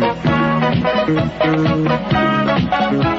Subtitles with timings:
[0.00, 0.16] Thank
[3.04, 3.17] you.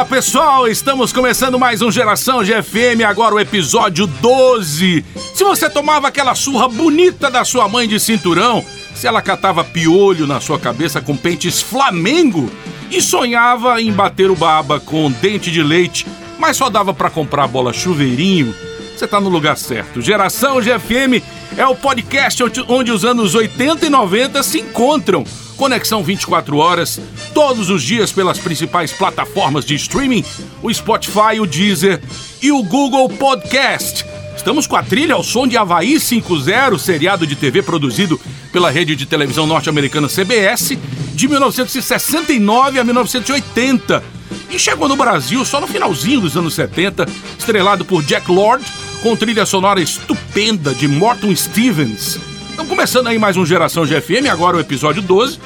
[0.00, 5.04] Fala pessoal, estamos começando mais um Geração GFM, agora o episódio 12.
[5.34, 10.26] Se você tomava aquela surra bonita da sua mãe de cinturão, se ela catava piolho
[10.26, 12.50] na sua cabeça com pentes Flamengo
[12.90, 16.06] e sonhava em bater o baba com dente de leite,
[16.38, 18.54] mas só dava para comprar bola chuveirinho,
[18.96, 20.00] você tá no lugar certo.
[20.00, 21.22] Geração GFM
[21.58, 25.26] é o podcast onde os anos 80 e 90 se encontram.
[25.60, 26.98] Conexão 24 horas,
[27.34, 30.24] todos os dias pelas principais plataformas de streaming,
[30.62, 32.00] o Spotify, o Deezer
[32.40, 34.06] e o Google Podcast.
[34.34, 38.18] Estamos com a trilha ao som de Havaí 50, seriado de TV produzido
[38.50, 40.78] pela rede de televisão norte-americana CBS,
[41.14, 44.02] de 1969 a 1980.
[44.48, 47.06] E chegou no Brasil só no finalzinho dos anos 70,
[47.38, 48.64] estrelado por Jack Lord,
[49.02, 52.29] com trilha sonora estupenda de Morton Stevens.
[52.60, 55.40] Então, começando aí mais um Geração GFM, agora o episódio 12.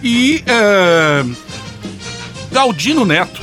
[0.00, 0.44] E.
[0.46, 1.24] É...
[2.52, 3.40] Galdino Neto,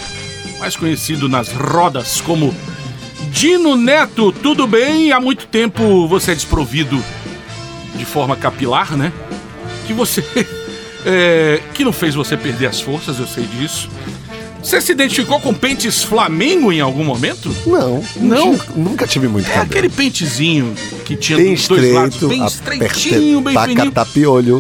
[0.58, 2.56] mais conhecido nas rodas como
[3.30, 5.12] Dino Neto, tudo bem?
[5.12, 7.04] Há muito tempo você é desprovido
[7.98, 9.12] de forma capilar, né?
[9.86, 10.24] Que você.
[11.06, 11.62] É...
[11.74, 13.90] que não fez você perder as forças, eu sei disso.
[14.64, 17.54] Você se identificou com pentes Flamengo em algum momento?
[17.68, 18.04] Não.
[18.16, 18.58] Não?
[18.76, 20.74] Nunca tive muito É aquele pentezinho
[21.06, 23.92] que tinha bem dos dois lados, bem estreitinho, bem fininho.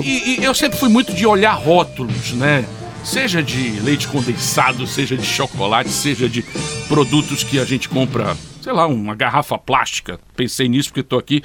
[0.03, 2.65] E, e eu sempre fui muito de olhar rótulos, né?
[3.03, 6.41] Seja de leite condensado, seja de chocolate, seja de
[6.88, 10.19] produtos que a gente compra, sei lá, uma garrafa plástica.
[10.35, 11.41] Pensei nisso porque tô aqui.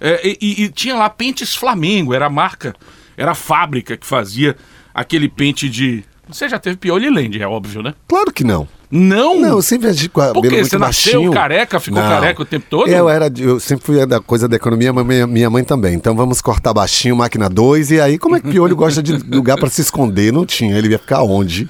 [0.00, 2.74] É, e, e- e tinha lá Pentes Flamengo, era a marca,
[3.16, 4.56] era a fábrica que fazia
[4.94, 6.04] aquele pente de.
[6.28, 7.94] Você já teve piolho e lende, é óbvio, né?
[8.08, 8.66] Claro que não.
[8.90, 9.40] Não!
[9.40, 10.64] Não, eu sempre agi com a Por quê?
[10.64, 11.32] Você nasceu baixinho.
[11.32, 12.08] careca, ficou Não.
[12.08, 12.88] careca o tempo todo?
[12.88, 15.94] Eu era, eu sempre fui da coisa da economia, mas minha, minha mãe também.
[15.94, 19.58] Então vamos cortar baixinho, máquina 2, e aí como é que piolho gosta de lugar
[19.58, 20.32] pra se esconder?
[20.32, 21.68] Não tinha, ele ia ficar onde?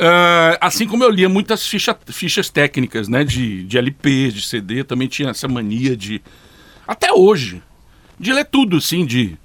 [0.00, 3.22] Ah, assim como eu lia muitas ficha- fichas técnicas, né?
[3.24, 6.20] De, de LP, de CD, também tinha essa mania de.
[6.88, 7.62] Até hoje.
[8.18, 9.36] De ler tudo, assim, de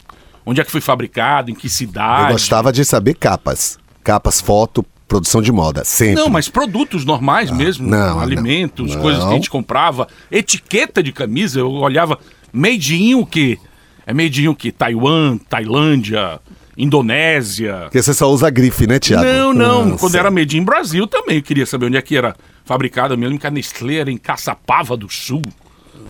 [0.45, 2.31] onde é que foi fabricado, em que Eu cidade.
[2.31, 3.77] gostava de saber capas.
[4.07, 6.15] Capas, foto, produção de moda, sempre.
[6.23, 7.85] Não, mas produtos normais mesmo.
[7.85, 9.01] não, alimentos, Não.
[9.01, 10.07] coisas que a gente comprava.
[10.31, 12.17] Etiqueta de camisa, eu olhava.
[12.53, 13.57] Made in o quê?
[14.05, 14.71] É made in o quê?
[14.71, 16.39] Taiwan, Tailândia,
[16.77, 17.79] Indonésia.
[17.81, 19.25] Porque você só usa grife, né, Tiago?
[19.25, 19.95] Não, não.
[19.95, 23.13] Ah, Quando era Made in Brasil também eu queria saber onde é que era fabricada.
[23.13, 25.41] Eu me lembro que a Nestlé era em Caçapava do Sul.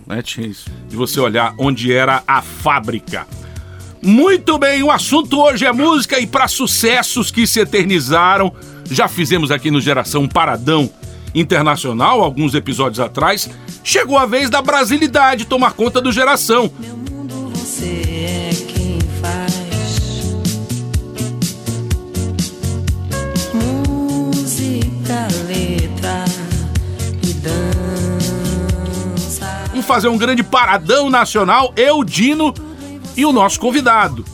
[0.06, 0.22] Né?
[0.22, 0.70] Tinha isso.
[0.88, 3.26] De você olhar onde era a fábrica.
[4.00, 8.52] Muito bem, o assunto hoje é música e para sucessos que se eternizaram.
[8.90, 10.90] Já fizemos aqui no Geração um Paradão
[11.34, 13.50] Internacional, alguns episódios atrás.
[13.82, 16.70] Chegou a vez da brasilidade tomar conta do Geração.
[16.78, 20.38] Meu mundo você é quem faz.
[23.52, 26.24] Música, letra
[27.22, 29.64] e dança.
[29.70, 32.54] Vamos fazer um grande paradão nacional, eu, Dino
[33.18, 34.24] e o nosso convidado.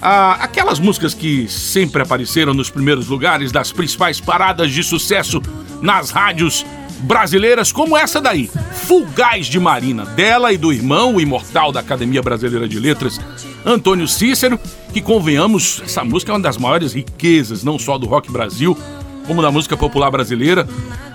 [0.00, 5.42] Ah, aquelas músicas que sempre apareceram nos primeiros lugares das principais paradas de sucesso
[5.82, 6.64] nas rádios
[7.00, 12.22] brasileiras, como essa daí, Fugaz de Marina, dela e do irmão, o imortal da Academia
[12.22, 13.20] Brasileira de Letras,
[13.64, 14.60] Antônio Cícero,
[14.92, 18.78] que convenhamos, essa música é uma das maiores riquezas, não só do rock Brasil,
[19.26, 20.68] como da música popular brasileira.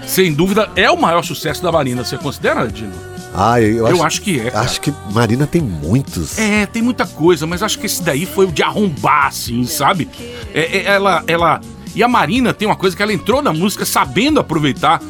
[0.06, 2.04] Sem dúvida, é o maior sucesso da Marina.
[2.04, 3.15] Você considera, Dino?
[3.38, 4.66] Ah, eu, Eu acho que é, cara.
[4.66, 6.38] Acho que Marina tem muitos.
[6.40, 10.08] É, tem muita coisa, mas acho que esse daí foi o de arrombar, assim, sabe?
[10.54, 11.62] É, é, ela, ela.
[11.94, 15.02] E a Marina tem uma coisa que ela entrou na música sabendo aproveitar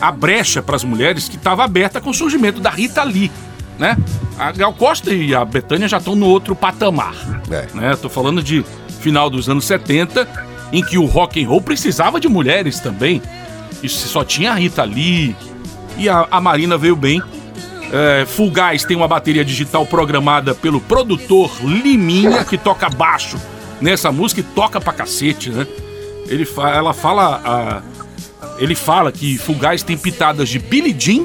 [0.00, 3.30] a brecha para as mulheres que estava aberta com o surgimento da Rita Lee,
[3.78, 3.96] né?
[4.38, 7.14] A Gal Costa e a Betânia já estão no outro patamar,
[7.50, 7.66] É.
[7.74, 7.96] né?
[7.96, 8.64] Tô falando de
[9.00, 10.26] final dos anos 70,
[10.72, 13.22] em que o rock and roll precisava de mulheres também.
[13.82, 15.36] E só tinha a Rita Lee
[15.98, 17.22] e a, a Marina veio bem.
[17.92, 23.36] É, Fugaz tem uma bateria digital programada pelo produtor Liminha, que toca baixo
[23.80, 25.66] nessa música e toca pra cacete, né?
[26.26, 27.40] Ele fa ela fala.
[27.44, 27.82] a-
[28.58, 31.24] ele fala que Fugaz tem pitadas de Billie Jean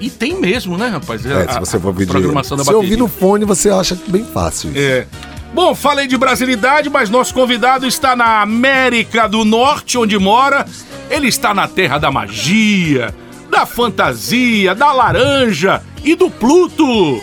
[0.00, 1.24] e tem mesmo, né, rapaz?
[1.26, 2.06] É, A- se você for de...
[2.06, 2.82] programação da Se bateria.
[2.90, 4.78] ouvir no fone, você acha bem fácil isso.
[4.78, 5.06] É.
[5.54, 10.66] Bom, falei de brasilidade, mas nosso convidado está na América do Norte, onde mora.
[11.08, 13.14] Ele está na terra da magia,
[13.56, 17.22] da fantasia, da laranja e do Pluto.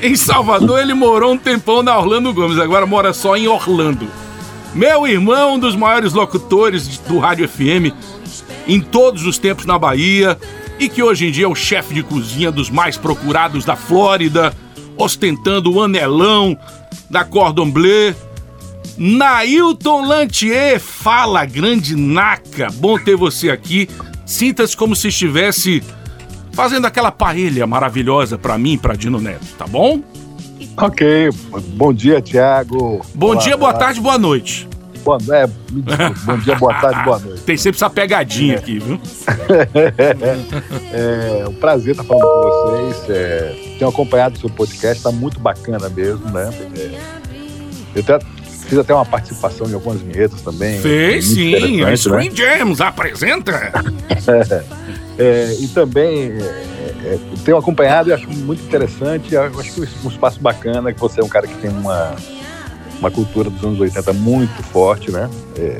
[0.00, 4.06] Em Salvador ele morou um tempão na Orlando Gomes, agora mora só em Orlando.
[4.72, 7.92] Meu irmão, um dos maiores locutores do Rádio FM
[8.68, 10.38] em todos os tempos na Bahia
[10.78, 14.54] e que hoje em dia é o chefe de cozinha dos mais procurados da Flórida,
[14.96, 16.56] ostentando o anelão
[17.10, 18.14] da Cordon Bleu.
[18.96, 23.88] Nailton Lantier, fala grande naca, bom ter você aqui.
[24.26, 25.82] Sinta-se como se estivesse
[26.52, 30.00] fazendo aquela paella maravilhosa pra mim, e pra Dino Neto, tá bom?
[30.76, 31.30] Ok,
[31.74, 33.04] bom dia, Thiago.
[33.14, 33.78] Bom Olá, dia, boa olá.
[33.78, 34.68] tarde, boa noite.
[35.04, 37.42] Boa, é, me desculpe, bom dia, boa tarde, boa noite.
[37.44, 38.98] Tem sempre essa pegadinha aqui, viu?
[40.92, 43.10] É um prazer estar falando com vocês.
[43.10, 46.50] É, tenho acompanhado o seu podcast, está muito bacana mesmo, né?
[46.76, 46.98] É,
[47.94, 48.18] eu até,
[48.74, 50.80] fiz até uma participação em algumas vinhetas também.
[50.80, 51.96] Fez sim, a interessante, né?
[51.96, 53.72] Screen Gems apresenta.
[55.16, 56.42] É, e também é,
[57.04, 59.36] é, tenho acompanhado e acho muito interessante.
[59.36, 62.16] Acho que é um espaço bacana, que você é um cara que tem uma,
[62.98, 65.30] uma cultura dos anos 80 muito forte, né?
[65.56, 65.78] É,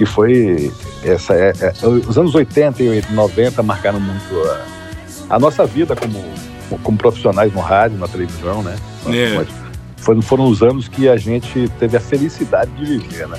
[0.00, 0.72] e foi
[1.04, 4.40] essa é, é, os anos 80 e 90 marcaram muito
[5.28, 6.24] a, a nossa vida como,
[6.82, 8.74] como profissionais no rádio, na televisão, né?
[9.08, 9.61] É.
[10.02, 13.38] Foram, foram os anos que a gente teve a felicidade de viver, né?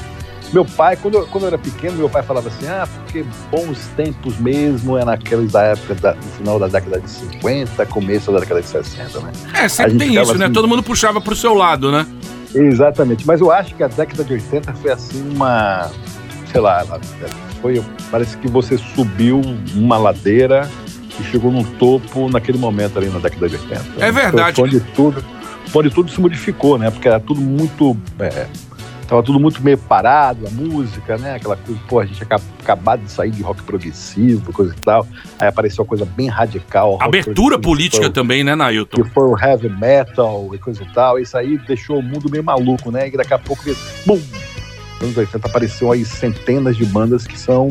[0.51, 3.77] Meu pai, quando eu, quando eu era pequeno, meu pai falava assim: ah, porque bons
[3.95, 8.39] tempos mesmo é naqueles da época, da, no final da década de 50, começo da
[8.39, 9.31] década de 60, né?
[9.56, 10.45] É, sempre tem isso, né?
[10.45, 12.06] assim- Todo mundo puxava pro seu lado, né?
[12.54, 15.89] Exatamente, mas eu acho que a década de 80 foi assim uma,
[16.51, 16.86] sei lá,
[17.62, 17.81] foi,
[18.12, 19.42] parece que você subiu
[19.75, 20.69] uma ladeira
[21.19, 23.81] e chegou num topo naquele momento ali na década de 80.
[24.06, 24.56] É verdade.
[24.56, 25.24] Foi onde tudo,
[25.73, 26.89] onde tudo se modificou, né?
[26.91, 28.47] Porque era tudo muito, é,
[29.07, 31.35] tava tudo muito meio parado, a música, né?
[31.35, 34.79] Aquela coisa, pô, a gente tinha aca- acabado de sair de rock progressivo, coisa e
[34.81, 35.05] tal,
[35.39, 36.97] aí apareceu uma coisa bem radical.
[37.01, 39.01] Abertura política foi- também, né, Nailton?
[39.03, 41.19] que foi o heavy metal e coisa e tal.
[41.19, 43.07] Isso aí deixou o mundo meio maluco, né?
[43.07, 43.63] E daqui a pouco,
[44.05, 44.21] bum!
[45.01, 47.67] Nos anos 80 apareceu aí centenas de bandas que são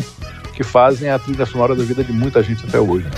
[0.54, 3.06] que fazem a trilha sonora da vida de muita gente até hoje.
[3.06, 3.10] Né?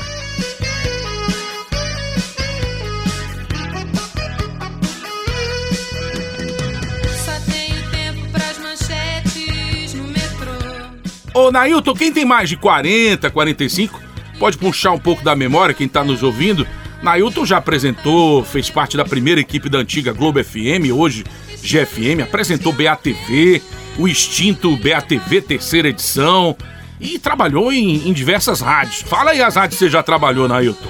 [11.34, 14.00] Ô, Nailton, quem tem mais de 40, 45,
[14.38, 16.64] pode puxar um pouco da memória, quem tá nos ouvindo.
[17.02, 21.24] Nailton já apresentou, fez parte da primeira equipe da antiga Globo FM, hoje
[21.60, 23.60] GFM, apresentou BATV,
[23.98, 26.56] o extinto BATV terceira edição
[27.00, 29.02] e trabalhou em, em diversas rádios.
[29.02, 30.88] Fala aí as rádios que você já trabalhou, Nailton.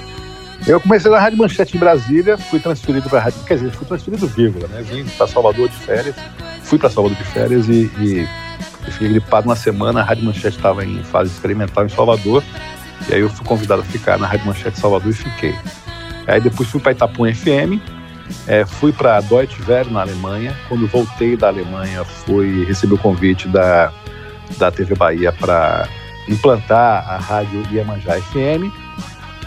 [0.67, 3.87] Eu comecei na Rádio Manchete em Brasília, fui transferido para a Rádio, quer dizer, fui
[3.87, 4.83] transferido vírgula, né?
[4.83, 6.15] Vim para Salvador de férias,
[6.63, 8.27] fui para Salvador de férias e, e,
[8.87, 10.01] e fiquei gripado uma semana.
[10.01, 12.43] A Rádio Manchete estava em fase experimental em Salvador,
[13.09, 15.55] e aí eu fui convidado a ficar na Rádio Manchete Salvador e fiquei.
[16.27, 17.79] Aí depois fui para Itapuã FM,
[18.47, 20.55] é, fui para Deutsche Welle na Alemanha.
[20.67, 23.91] Quando voltei da Alemanha, fui receber o convite da,
[24.57, 25.87] da TV Bahia para
[26.27, 28.71] implantar a rádio Iemanjá FM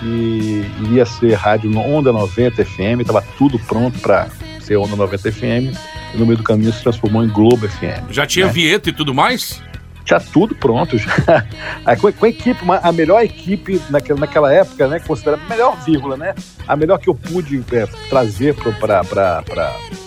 [0.02, 4.29] e iria ser rádio Onda 90 FM, estava tudo pronto para
[4.61, 5.76] ser Onda 90 FM,
[6.14, 8.10] e no meio do caminho se transformou em Globo FM.
[8.10, 8.49] Já tinha É.
[8.49, 9.62] vinheta e tudo mais?
[10.05, 11.10] Tinha tudo pronto já.
[12.00, 15.76] Com, com a equipe, uma- a melhor equipe naquela, naquela época, né, considerada a melhor
[15.84, 16.34] vírgula, né,
[16.66, 19.44] a melhor que eu pude é, trazer para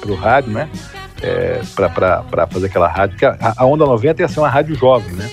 [0.07, 0.67] o rádio, né,
[1.21, 5.11] é, para fazer aquela rádio, porque a, a Onda 90 ia ser uma rádio jovem,
[5.13, 5.29] né,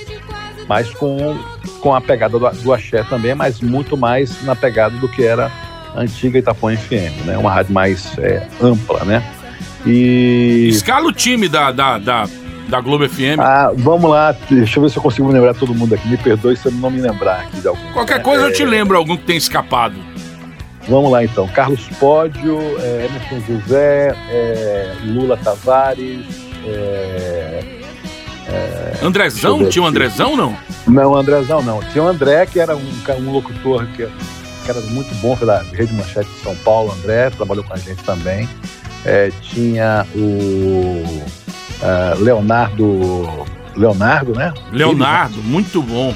[0.69, 1.39] mas com,
[1.81, 5.51] com a pegada do, do axé também, mas muito mais na pegada do que era
[5.95, 9.23] a antiga Itapuã FM, né, uma rádio mais é, ampla, né,
[9.87, 10.69] e...
[10.71, 12.29] Escala o time da, da, da,
[12.69, 13.39] da Globo FM.
[13.39, 16.09] Ah, vamos lá, deixa eu ver se eu consigo lembrar todo mundo aqui.
[16.09, 17.93] Me perdoe se eu não me lembrar aqui de algum.
[17.93, 19.97] Qualquer coisa eu te lembro algum que tem escapado.
[20.89, 21.47] Vamos lá então.
[21.49, 26.25] Carlos Pódio, é, Emerson José, é, Lula Tavares.
[26.67, 27.79] é,
[29.03, 29.53] Andrezão?
[29.53, 29.97] Eu ver Tinha um aqui.
[29.97, 30.57] Andrezão, não?
[30.87, 31.81] Não, Andrezão não.
[31.93, 35.93] Tinha o André, que era um, um locutor que, que era muito bom pela Rede
[35.93, 36.93] Manchete de São Paulo.
[36.93, 38.49] André trabalhou com a gente também.
[39.05, 41.23] É, tinha o
[41.83, 43.47] ah, Leonardo.
[43.77, 44.53] Leonardo, né?
[44.73, 46.13] Leonardo, muito bom.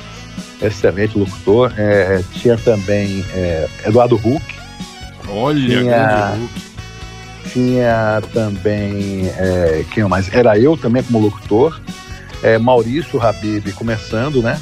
[0.60, 1.72] excelente locutor.
[1.76, 4.42] É, tinha também é, Eduardo Huck,
[5.28, 6.52] Olha, Tinha- Hulk.
[7.52, 10.32] tinha também é, quem mais?
[10.34, 11.80] Era eu também como locutor,
[12.42, 14.60] é, Maurício Habib começando, né?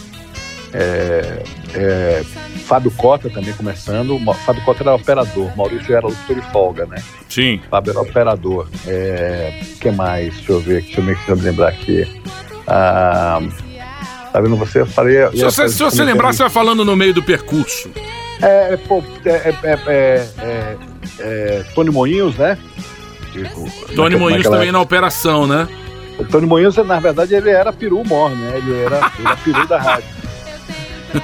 [1.74, 2.24] É, é,
[2.66, 4.18] Fábio Cota também começando.
[4.46, 7.02] Fábio Cota era operador, Maurício era locutor de folga, né?
[7.28, 7.60] Sim.
[7.70, 8.68] Fábio era operador.
[8.86, 10.34] É, que mais?
[10.34, 12.06] Deixa eu ver, deixa eu eu me lembrar aqui.
[12.66, 13.40] Ah,
[14.32, 14.80] tá vendo você?
[14.80, 15.16] Eu falei.
[15.30, 17.90] Se você, se você lembrar, você vai falando no meio do percurso.
[18.42, 20.76] É, pô, é, é, é, é, é,
[21.18, 22.56] é, Tony Moinhos, né?
[23.94, 25.68] Tony Moinhos também na operação, né?
[26.18, 28.54] O Tony Moinhos, na verdade, ele era peru mor, né?
[28.56, 30.19] Ele era, ele era peru da rádio.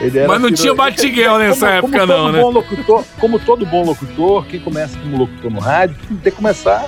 [0.01, 2.41] Ele era Mas não tinha Batiguel nessa Como- época, como não, todo né?
[2.43, 6.87] Bom locutor, como todo bom locutor, quem começa como locutor no rádio, tem que começar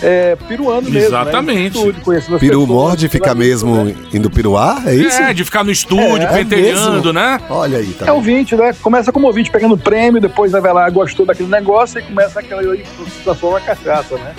[0.00, 1.08] é, piruando mesmo.
[1.08, 1.76] Exatamente.
[1.76, 1.86] Né?
[1.90, 3.40] Estúdio, Peru pessoas, morde fica né?
[3.46, 4.86] mesmo indo piruar?
[4.86, 5.20] É isso?
[5.20, 7.40] É, de ficar no estúdio, É, pentelhando, né?
[7.50, 8.72] Olha aí, tá É ouvinte, né?
[8.80, 12.84] Começa como ouvinte pegando prêmio, depois vai lá, gostou daquele negócio e começa aquela aí
[12.84, 14.34] se transforma na cachaça, né?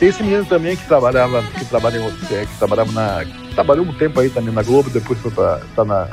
[0.00, 3.24] Tem esse menino também que trabalhava, que trabalha em outro- é, que trabalhava na.
[3.54, 5.60] Trabalhou um tempo aí também na Globo, depois foi pra.
[5.74, 6.08] tá na,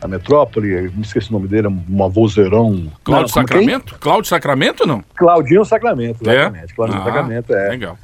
[0.00, 2.90] na Metrópole, me esqueci o nome dele, uma vozeirão.
[3.02, 3.56] Cláudio Não, quem?
[3.56, 3.98] Sacramento?
[3.98, 5.02] Cláudio Sacramento, não?
[5.14, 6.34] Claudinho Sacramento, É?
[6.34, 6.74] exatamente.
[6.74, 7.68] Claudinho Ah, Sacramento, é.
[7.70, 7.98] Legal.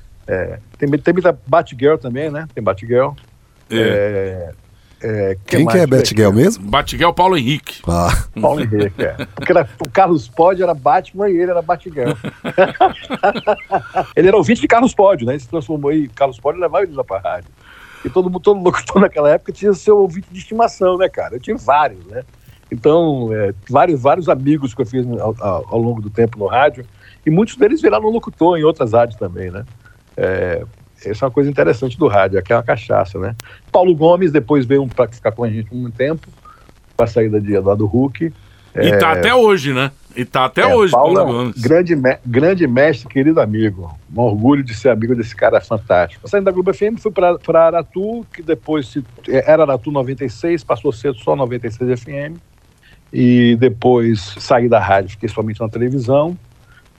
[0.79, 2.47] Tem, tem muita Batgirl também, né?
[2.55, 3.11] Tem Batgirl.
[3.71, 4.53] É.
[5.05, 6.65] É, é, Quem que é Betgel mesmo?
[6.69, 7.83] Batiguel Paulo Henrique.
[7.89, 9.27] Ah, Paulo Henrique, é.
[9.35, 12.13] Porque era, o Carlos Pod era Batman e ele era Batgirl.
[14.15, 15.33] ele era ouvinte de Carlos Pod, né?
[15.33, 17.51] Ele se transformou em Carlos Pod e levava ele lá pra rádio.
[18.05, 21.37] E todo todo locutor naquela época tinha seu ouvinte de estimação, né, cara?
[21.37, 22.25] Eu tinha vários, né?
[22.71, 26.89] Então, é, vários, vários amigos que eu fiz ao, ao- longo do tempo no rádio,
[27.25, 29.67] e muitos deles viraram locutor em outras rádios também, né?
[30.17, 30.65] É,
[31.05, 33.37] essa é uma coisa interessante do rádio, aquela cachaça, né?
[33.71, 36.33] Paulo Gomes depois veio para ficar com a gente um tempo,
[36.97, 38.33] com a saída de Eduardo Huck.
[38.75, 39.91] E tá até hoje, né?
[40.15, 43.95] E tá até É, hoje, Paulo, Paulo é grande, grande mestre, querido amigo.
[44.15, 46.29] Um orgulho de ser amigo desse cara fantástico.
[46.29, 50.95] Saindo da Globo FM, fui para Aratu, que depois se, era Aratu 96, passou a
[50.95, 52.37] ser só 96 FM.
[53.13, 56.37] E depois saí da rádio, fiquei somente na televisão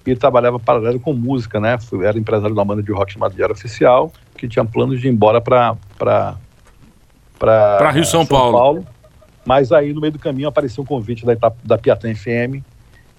[0.06, 1.78] e trabalhava paralelo com música, né?
[1.80, 5.08] Fui, era empresário de uma banda de rock chamada Diário Oficial, que tinha planos de
[5.08, 5.76] ir embora para
[7.40, 8.86] Pra Rio São Paulo.
[9.46, 12.64] Mas aí no meio do caminho apareceu um convite da, da Piatã FM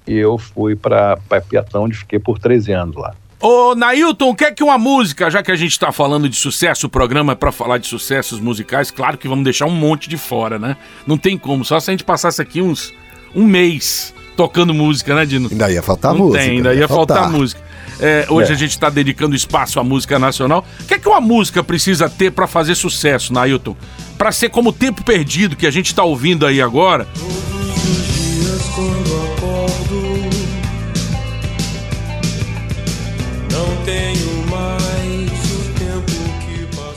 [0.07, 1.17] e eu fui para
[1.49, 3.15] Piatã, onde fiquei por 13 anos lá.
[3.41, 6.37] Ô, Nailton, o que é que uma música, já que a gente tá falando de
[6.37, 10.09] sucesso, o programa é pra falar de sucessos musicais, claro que vamos deixar um monte
[10.09, 10.77] de fora, né?
[11.07, 12.93] Não tem como, só se a gente passasse aqui uns
[13.35, 15.49] um mês tocando música, né, Dino?
[15.51, 16.43] ainda ia faltar Não música.
[16.43, 17.61] tem, ainda ia faltar, música.
[18.01, 18.55] É, hoje É.
[18.55, 20.65] a gente está dedicando espaço à música nacional.
[20.81, 23.77] O que é que uma música precisa ter para fazer sucesso, Nailton?
[24.17, 27.07] Para ser como o Tempo Perdido que a gente está ouvindo aí agora.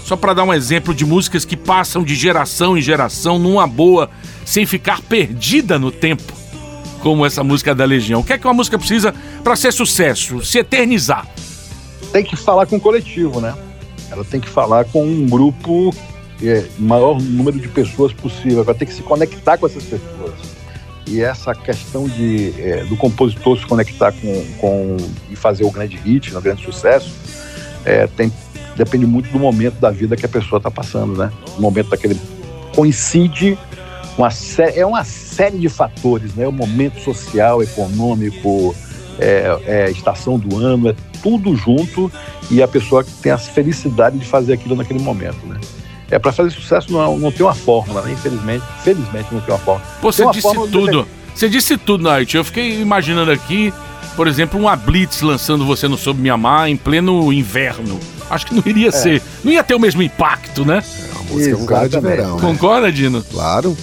[0.07, 4.09] Só para dar um exemplo de músicas que passam de geração em geração numa boa,
[4.45, 6.31] sem ficar perdida no tempo,
[7.01, 8.21] como essa música da Legião.
[8.21, 11.27] O que é que uma música precisa para ser sucesso, se eternizar?
[12.13, 13.53] Tem que falar com o coletivo, né?
[14.09, 15.93] Ela tem que falar com um grupo,
[16.44, 18.63] é, maior número de pessoas possível.
[18.63, 20.34] Ela tem que se conectar com essas pessoas.
[21.08, 24.98] E essa questão de, é, do compositor se conectar com, com
[25.29, 27.13] e fazer o grande hit, o grande sucesso,
[27.86, 28.32] é, tem,
[28.75, 31.32] depende muito do momento da vida que a pessoa está passando, né?
[31.58, 32.20] O momento daquele
[32.75, 33.58] coincide
[34.17, 36.46] uma sé- é uma série de fatores, né?
[36.48, 38.75] O momento social, econômico,
[39.20, 42.12] é, é, estação do ano, é tudo junto
[42.51, 45.60] e a pessoa tem a felicidade de fazer aquilo naquele momento, né?
[46.09, 48.13] É para fazer sucesso não, não tem uma fórmula, né?
[48.13, 49.87] Infelizmente, felizmente não tem uma fórmula.
[50.01, 51.07] Pô, você uma disse forma de tudo.
[51.35, 52.35] Você disse tudo, Night.
[52.35, 53.73] Eu fiquei imaginando aqui,
[54.15, 57.99] por exemplo, uma Blitz lançando você no Soube Me Amar em pleno inverno.
[58.29, 58.69] Acho que não É.
[58.69, 59.21] iria ser.
[59.43, 60.83] Não ia ter o mesmo impacto, né?
[61.19, 62.41] A música é um cara de verão, né?
[62.41, 63.23] Concorda, Dino?
[63.23, 63.77] Claro.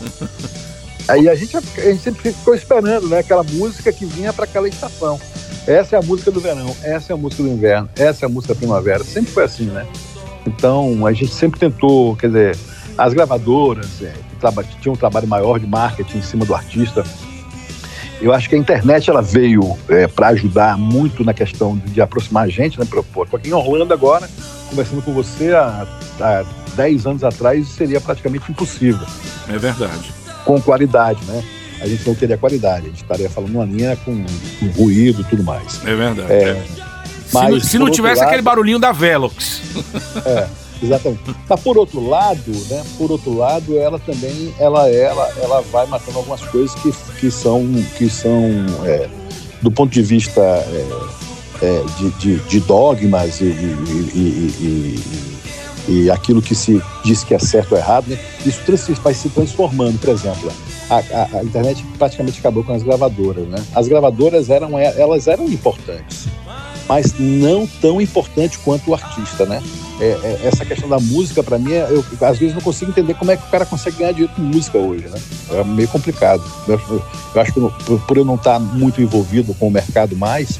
[1.08, 3.20] Aí a gente, a gente sempre ficou esperando, né?
[3.20, 5.18] Aquela música que vinha para aquela estação.
[5.66, 8.28] Essa é a música do verão, essa é a música do inverno, essa é a
[8.28, 9.04] música da primavera.
[9.04, 9.86] Sempre foi assim, né?
[10.48, 12.58] Então a gente sempre tentou, quer dizer,
[12.96, 14.12] as gravadoras é,
[14.62, 17.04] que tinham um trabalho maior de marketing em cima do artista.
[18.20, 19.78] Eu acho que a internet ela veio
[20.14, 22.84] para ajudar muito na questão de, de aproximar a gente, né?
[22.84, 23.28] Propor.
[23.32, 24.28] Aqui em Orlando agora,
[24.68, 25.86] conversando com você há,
[26.20, 29.06] há 10 anos atrás, seria praticamente impossível
[29.48, 30.12] É verdade.
[30.44, 31.44] com qualidade, né?
[31.80, 34.24] A gente não teria qualidade, a gente estaria falando uma linha com,
[34.58, 35.80] com ruído e tudo mais.
[35.86, 36.32] É verdade.
[36.32, 36.87] É, é.
[37.28, 39.60] Se, mas, não, se por não tivesse lado- aquele barulhinho da Velox.
[40.82, 41.20] Exatamente.
[41.48, 42.82] Mas por outro lado, né?
[42.96, 47.66] Por outro lado, ela também, ela, ela, ela vai matando algumas coisas que, que são,
[47.96, 48.40] que são
[48.84, 49.08] é,
[49.60, 50.86] do ponto de vista é,
[51.62, 54.18] é, de, de, de dogmas e, e,
[54.60, 55.02] e-
[55.88, 58.18] e- aquilo que se diz que é certo ou errado, né?
[58.46, 58.60] Isso
[59.02, 60.52] vai se transformando, por exemplo.
[60.90, 63.58] A, a- a internet praticamente acabou com as gravadoras, né?
[63.74, 66.28] As gravadoras eram, elas eram importantes.
[66.88, 69.62] Mas não tão importante quanto o artista, né?
[70.00, 73.14] É, é, essa questão da música, para mim, é- eu às vezes não consigo entender
[73.14, 75.20] como é que o cara consegue ganhar dinheiro com música hoje, né?
[75.52, 76.42] É meio complicado.
[76.66, 80.58] Eu, eu- acho que por, por eu não estar muito envolvido com o mercado mais,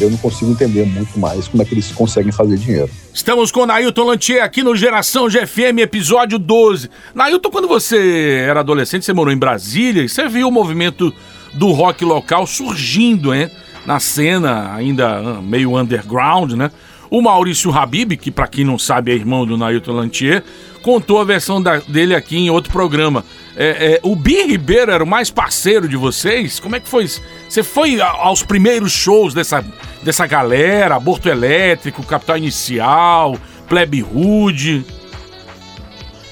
[0.00, 2.90] eu não consigo entender muito mais como é que eles conseguem fazer dinheiro.
[3.14, 6.90] Estamos com o Nailton Lantier aqui no Geração GFM, episódio 12.
[7.14, 11.12] Nailton, quando você era adolescente, você morou em Brasília e você viu o movimento
[11.54, 13.50] do rock local surgindo, hein?
[13.86, 16.70] Na cena ainda ah, meio underground, né?
[17.10, 20.44] O Maurício Habib, que pra quem não sabe é irmão do Nailton Lantier,
[20.82, 23.24] contou a versão da- dele aqui em outro programa.
[23.56, 26.60] É, é, o Bi Ribeiro era o mais parceiro de vocês?
[26.60, 27.04] Como é que foi?
[27.04, 27.20] isso?
[27.48, 29.64] Você foi aos primeiros shows dessa,
[30.04, 30.94] dessa galera?
[30.94, 33.36] Aborto Elétrico, Capital Inicial,
[33.68, 34.84] Plebe Rude?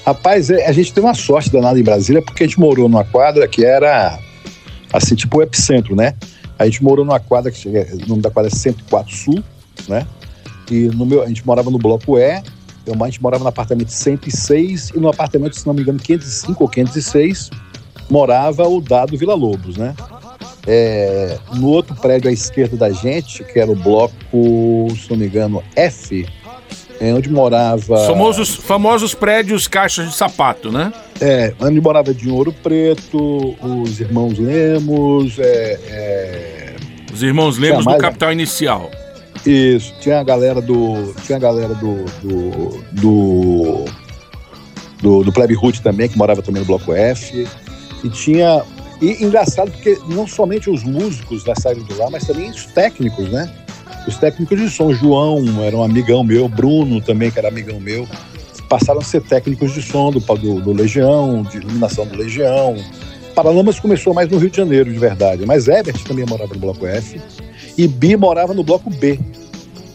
[0.05, 3.03] Rapaz, é, a gente teve uma sorte danada em Brasília porque a gente morou numa
[3.03, 4.17] quadra que era
[4.93, 6.15] assim, tipo o epicentro, né?
[6.59, 9.41] A gente morou numa quadra que chega- o nome da quadra é 104 Sul,
[9.87, 10.05] né?
[10.69, 12.43] E no meu, a gente morava no bloco E,
[12.85, 16.61] eu, a gente morava no apartamento 106 e no apartamento, se não me engano, 505
[16.63, 17.49] ou 506,
[18.09, 19.95] morava o Dado Vila Lobos, né?
[20.67, 24.13] É, no outro prédio à esquerda da gente, que era o bloco,
[24.95, 26.27] se não me engano, F,
[26.99, 28.05] é onde morava.
[28.05, 30.91] Famosos, famosos prédios caixas de sapato, né?
[31.21, 36.75] É, onde morava de Ouro Preto, os irmãos Lemos, é, é,
[37.13, 38.89] Os irmãos Lemos Tinha do mais- Capital Inicial.
[39.45, 41.13] isso, tinha a galera do.
[41.25, 42.03] Tinha a galera do.
[42.21, 42.83] do.
[42.91, 43.85] do,
[45.01, 47.47] do, do Plebe Root também, que morava também no Bloco F.
[48.03, 48.61] E tinha.
[49.01, 53.29] E engraçado porque não somente os músicos da saíram de lá, mas também os técnicos,
[53.29, 53.49] né?
[54.07, 58.07] Os técnicos de som, João era um amigão meu, Bruno também, que era amigão meu,
[58.67, 62.75] passaram a ser técnicos de som do, do, do Legião, de iluminação do Legião.
[63.35, 65.45] Paralamas começou mais no Rio de Janeiro, de verdade.
[65.45, 67.21] Mas Ebert também morava no Bloco F
[67.77, 69.19] e Bi morava no Bloco B.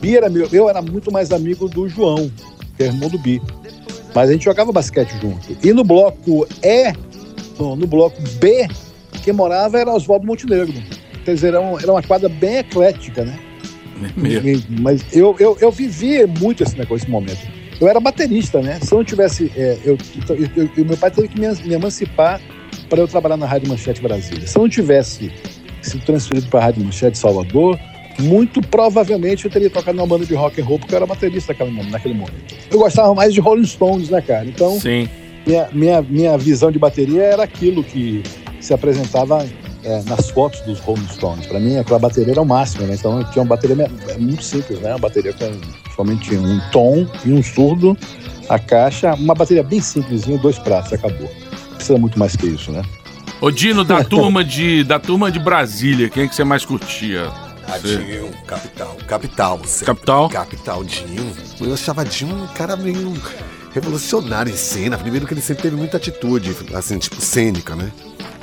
[0.00, 2.30] Bi era meu, eu era muito mais amigo do João,
[2.76, 3.40] que é irmão do Bi.
[4.14, 5.56] Mas a gente jogava basquete junto.
[5.62, 6.92] E no Bloco E,
[7.58, 8.68] no, no Bloco B,
[9.23, 10.75] quem morava era Oswaldo Montenegro.
[11.25, 13.38] Quer dizer, era, era uma quadra bem eclética, né?
[14.16, 14.48] Mesmo.
[14.48, 17.38] E- Mas eu, eu, eu vivi muito esse negócio, esse momento.
[17.80, 18.78] Eu era baterista, né?
[18.83, 19.50] Se eu não tivesse.
[19.57, 22.40] é, eu, eu- eu- eu- meu pai teve que me, me emancipar
[22.88, 24.46] para eu trabalhar na Rádio Manchete Brasília.
[24.46, 25.33] Se eu não tivesse
[25.83, 27.78] sido transferido para a Rádio Manchete Salvador,
[28.20, 31.52] muito provavelmente eu teria tocado numa banda de rock and roll, porque eu era baterista
[31.52, 32.54] naquele, momento- naquele momento.
[32.70, 34.44] Eu gostava mais de Rolling Stones, né, cara?
[34.46, 35.09] Então, Sim.
[35.46, 38.22] minha, minha, minha visão de bateria era aquilo que
[38.61, 39.44] se apresentava
[39.85, 41.47] é, nas fotos dos Rolling Stones.
[41.47, 42.94] Para mim, aquela bateria era o máximo, né?
[42.94, 44.90] Então, tinha uma bateria é muito simples, né?
[44.90, 45.61] Uma bateria com
[45.94, 47.97] somente um tom e um surdo,
[48.49, 51.31] a caixa, uma bateria bem simplesinha, dois pratos, acabou.
[51.70, 52.83] Não precisa muito mais que isso, né?
[53.40, 57.31] Ô Dino, da turma de, da turma de Brasília, quem é que você mais curtia?
[57.66, 58.97] Ah, Dinho, capital.
[59.07, 59.61] Capital.
[59.64, 59.87] sempre.
[59.87, 60.29] Capital?
[60.29, 61.33] Capital, Dinho.
[61.61, 63.14] Eu achava Dinho um cara meio
[63.73, 64.99] revolucionário em cena.
[64.99, 67.90] Primeiro que ele sempre teve muita atitude, assim, tipo, cênica, né?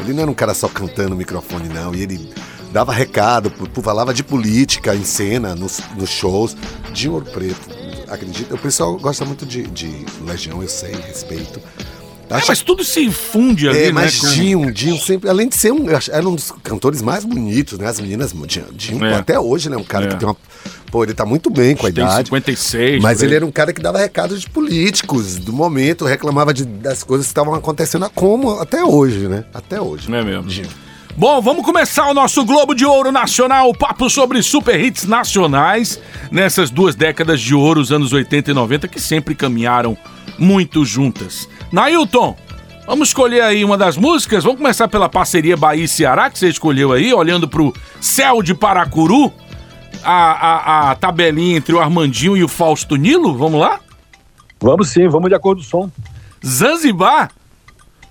[0.02, 1.94] Ele não era um cara só cantando no microfone, não.
[1.96, 2.30] E ele
[2.72, 3.52] dava recado,
[3.84, 6.56] falava de política em cena, nos, nos shows.
[6.94, 7.70] Dinho Ouro Preto,
[8.08, 8.56] acredita?
[8.56, 11.62] O pessoal gosta muito de, de Legião, eu sei, respeito.
[12.30, 13.92] É, Acho mas tudo se funde ali, é, né?
[13.92, 17.78] mas com- Dinho, Dinho sempre, além de ser um, era um dos cantores mais bonitos,
[17.78, 17.88] né?
[17.90, 19.16] As meninas, Dinho, Dinho, É.
[19.16, 19.76] até hoje, né?
[19.76, 20.08] Um cara É.
[20.10, 20.38] que tem uma.
[20.92, 22.28] Pô, ele tá muito bem com a Tem idade.
[22.28, 23.02] 56.
[23.02, 27.02] Mas ele era um cara que dava recados de políticos do momento, reclamava de- das
[27.02, 29.46] coisas que estavam acontecendo como até hoje, né?
[29.54, 30.12] Até hoje.
[30.12, 30.44] Não é mesmo?
[30.50, 30.68] Dinho.
[31.16, 36.00] Bom, vamos começar o nosso Globo de Ouro Nacional, o papo sobre super hits nacionais
[36.32, 39.98] nessas duas décadas de ouro, os anos 80 e 90, que sempre caminharam
[40.38, 41.48] muito juntas.
[41.72, 42.36] Nailton,
[42.88, 44.44] vamos escolher aí uma das músicas.
[44.44, 48.54] Vamos começar pela parceria Bahia e Ceará, que você escolheu aí, olhando pro céu de
[48.54, 49.32] Paracuru,
[50.04, 53.38] a, a, a tabelinha entre o Armandinho e o Fausto Nilo.
[53.38, 53.80] Vamos lá?
[54.60, 55.92] Vamos sim, vamos de acordo com o som.
[56.46, 57.30] Zanzibar,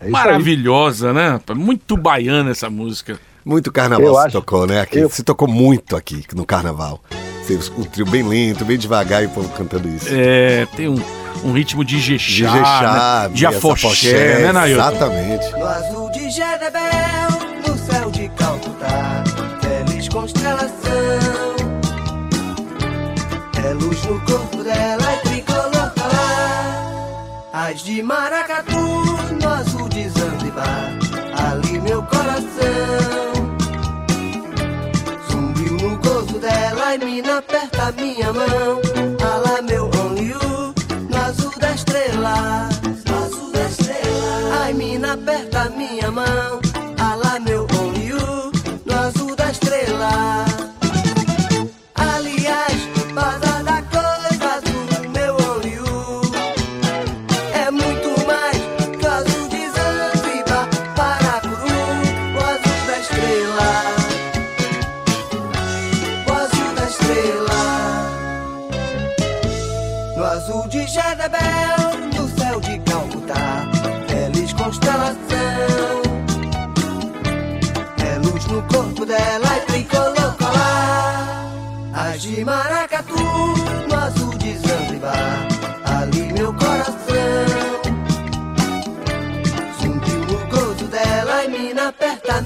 [0.01, 0.11] É isso aí.
[0.11, 1.41] maravilhosa, né?
[1.55, 3.19] Muito baiana essa música.
[3.45, 4.81] Muito carnaval Eu se acho- tocou, né?
[4.81, 7.03] Aqui, eu- Se tocou muito aqui no carnaval.
[7.45, 10.07] Você- O trio bem lento, bem devagar e o povo cantando isso.
[10.11, 11.03] É, tem um,
[11.45, 13.35] um ritmo de De Jexá, Jexá, né?
[13.35, 14.81] de afoxé, né, Nailton?
[14.91, 15.51] Exatamente.
[15.53, 17.31] No azul de Jezebel,
[17.67, 19.25] no céu de Calcutá,
[19.61, 21.50] feliz constelação.
[23.71, 27.53] É luz no corpo dela e tricolor lá.
[27.53, 30.91] As de Maracatu, no azul de Zanzibar,
[31.37, 33.31] ali meu coração.
[35.31, 38.90] Zumbiu no gozo dela e mina aperta minha mão.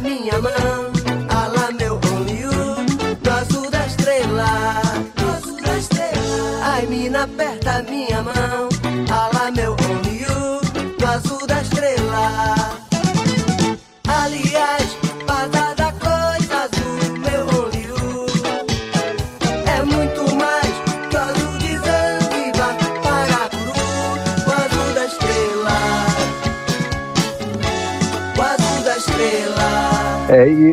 [0.04, 0.92] Minha mão.
[1.28, 4.82] Alá meu only you, no azul da estrela,
[5.18, 6.60] no azul da estrela.
[6.62, 8.73] Ai, mina aperta minha mão.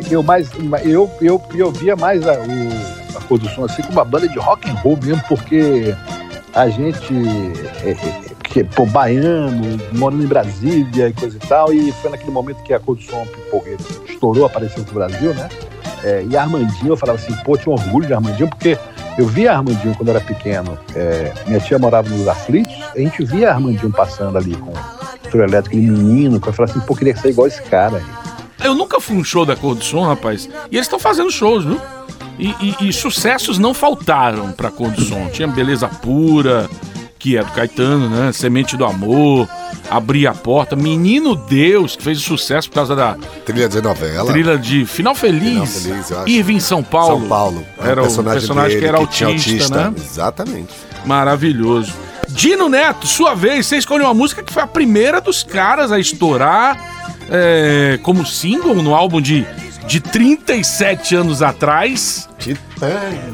[0.09, 0.49] Eu mais
[0.83, 4.27] eu, eu, eu via mais a, o, a cor do som assim como uma banda
[4.27, 5.95] de rock and roll mesmo, porque
[6.53, 7.13] a gente
[7.83, 12.31] é, é, que pô, baiano, morando em Brasília e coisa e tal, e foi naquele
[12.31, 13.25] momento que a cor do som
[14.07, 15.49] estourou, apareceu no Brasil, né?
[16.03, 18.77] É, e Armandinho, eu falava assim, pô, tinha orgulho de Armandinho, porque
[19.17, 20.77] eu via Armandinho quando era pequeno.
[20.95, 25.43] É, minha tia morava nos Aflitos, a gente via Armandinho passando ali com o trio
[25.43, 28.30] elétrico, aquele menino, que eu falava assim, pô, queria ser igual esse cara aí.
[28.63, 30.47] Eu nunca fui um show da Cor do Som, rapaz.
[30.71, 31.79] E eles estão fazendo shows, viu?
[32.39, 35.27] E, e- e sucessos não faltaram pra Cor do Som.
[35.29, 36.69] Tinha Beleza Pura,
[37.19, 38.31] que é do Caetano, né?
[38.31, 39.47] Semente do Amor,
[39.89, 40.75] Abrir a Porta.
[40.75, 44.31] Menino Deus, que fez sucesso por causa da Trilha de novela.
[44.31, 45.83] trilha de Final Feliz.
[45.83, 46.29] Final Feliz, eu acho.
[46.29, 47.19] Irving São Paulo.
[47.19, 47.65] São Paulo.
[47.77, 49.93] Era o personagem que era tinha autista, né?
[49.97, 50.73] Exatamente.
[51.05, 51.93] Maravilhoso.
[52.29, 55.99] Dino Neto, sua vez, você escolheu uma música que foi a primeira dos caras a
[55.99, 56.90] estourar
[57.31, 59.47] é, como single no álbum de,
[59.87, 62.27] de 37 anos atrás,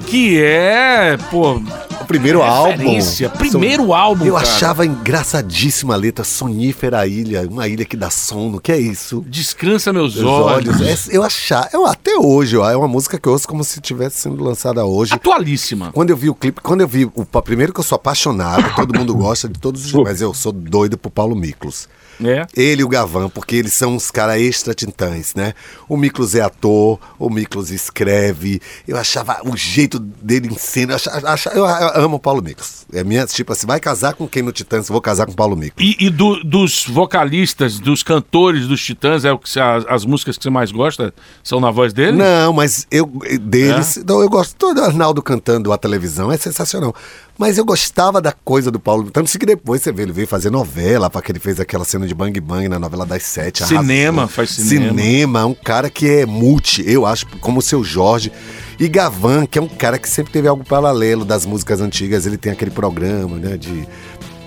[0.07, 2.99] que é, pô, O primeiro álbum.
[3.37, 4.47] primeiro álbum, Eu cara.
[4.47, 9.23] achava engraçadíssima a letra Sonífera Ilha, uma ilha que dá sono, que é isso?
[9.27, 10.79] Descansa meus, Meus olhos.
[10.81, 11.09] olhos.
[11.09, 13.79] É, eu achava, eu, até hoje, ó, é uma música que eu ouço como se
[13.81, 15.13] tivesse sendo lançada hoje.
[15.13, 15.91] Atualíssima.
[15.91, 18.97] Quando eu vi o clipe, quando eu vi o primeiro que eu sou apaixonado, todo
[18.97, 21.87] mundo gosta de todos os, mas eu sou doido pro Paulo Miklos.
[22.23, 22.45] É.
[22.55, 25.53] Ele e o Gavan, porque eles são uns caras extra titãs, né?
[25.87, 28.61] O Miklos é ator, o Miklos escreve.
[28.87, 30.93] Eu achava o jeito dele em cena.
[30.93, 31.65] Eu, achava, achava- eu
[32.03, 32.85] amo o Paulo Miklos.
[32.93, 34.87] É minha, tipo assim, vai casar com quem no Titãs?
[34.87, 35.85] Vou casar com o Paulo Miklos.
[35.87, 40.37] E, e do- dos vocalistas, dos cantores dos Titãs, é o que as, as músicas
[40.37, 42.17] que você mais gosta são na voz dele?
[42.17, 43.05] Não, mas eu
[43.41, 44.03] deles, É?
[44.07, 46.95] não, eu gosto todo Arnaldo cantando a televisão, é sensacional.
[47.37, 50.49] Mas eu gostava da coisa do Paulo, tanto que depois você vê, ele veio fazer
[50.49, 53.63] novela, para que ele fez aquela cena de Bang Bang na novela das sete.
[53.63, 54.35] Cinema, arrasou.
[54.35, 54.89] faz cinema.
[54.89, 58.31] Cinema, um cara que é multi, eu acho, como o seu Jorge.
[58.79, 62.37] E Gavan, que é um cara que sempre teve algo paralelo das músicas antigas, ele
[62.37, 63.87] tem aquele programa, né, de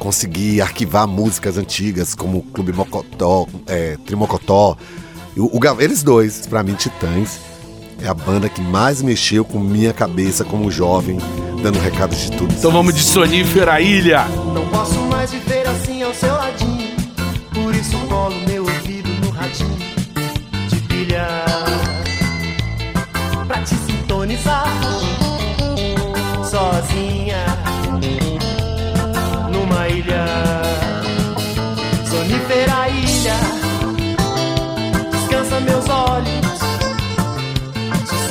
[0.00, 4.76] conseguir arquivar músicas antigas, como o Clube Mocotó, é, Trimocotó.
[5.37, 7.38] O, o eles dois, pra mim, Titãs,
[8.02, 11.18] é a banda que mais mexeu com minha cabeça como jovem,
[11.62, 12.52] dando recados de tudo.
[12.52, 14.24] Então vamos de Sonífera Ilha.
[14.54, 16.90] Não posso mais viver assim ao seu ladinho.
[17.52, 19.76] Por isso colo meu ouvido no radinho
[20.68, 21.44] de pilha.
[23.46, 24.66] Pra te sintonizar
[26.50, 27.30] sozinha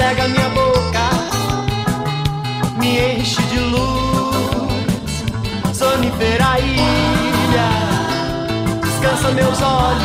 [0.10, 1.10] Sossega minha boca.
[2.80, 5.06] Me enche de luz
[5.72, 7.69] sonífera ilha.
[8.82, 10.02] Descansa meus olhos,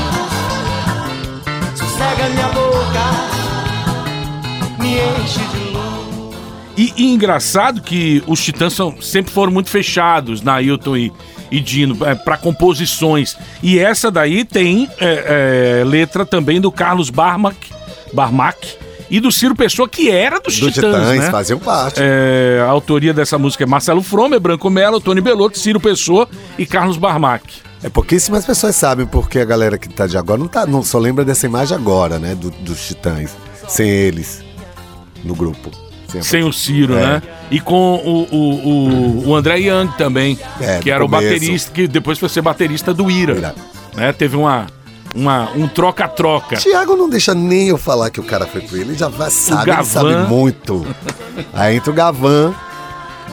[1.75, 3.01] sossega minha boca,
[4.79, 6.37] me enche de luz.
[6.77, 11.11] E, e engraçado que os Titãs são, sempre foram muito fechados na Ailton e,
[11.51, 13.39] e Dino é, para composições.
[13.63, 17.73] E essa daí tem é, é, letra também do Carlos Barmack,
[18.13, 21.31] Barmack e do Ciro Pessoa, que era dos Do Titãs, Titãs, né?
[21.31, 22.01] faziam parte.
[22.03, 26.65] É, a autoria dessa música é Marcelo Fromer, Branco Melo, Tony Belotto, Ciro Pessoa e
[26.67, 27.63] Carlos Barmack.
[27.83, 30.99] É pouquíssimas pessoas sabem, porque a galera que tá de agora não, tá, não só
[30.99, 32.35] lembra dessa imagem agora, né?
[32.35, 33.37] do- dos Titãs.
[33.69, 34.43] Sem eles
[35.23, 35.71] no grupo.
[36.23, 37.01] Sem o Ciro, É.
[37.03, 37.23] né?
[37.51, 38.69] E com o, o,
[39.25, 41.25] o, o André Young também, É, que era o começo.
[41.35, 43.35] baterista, que depois foi ser baterista do Ira.
[43.37, 43.55] Ira.
[43.97, 44.13] Né?
[44.13, 44.67] Teve uma,
[45.15, 46.57] uma, um troca-troca.
[46.57, 49.31] Tiago não deixa nem eu falar que o cara foi com ele, ele já vai,
[49.31, 49.85] sabe, Gavan.
[49.85, 50.87] sabe muito.
[51.53, 52.55] Aí entra o Gavan.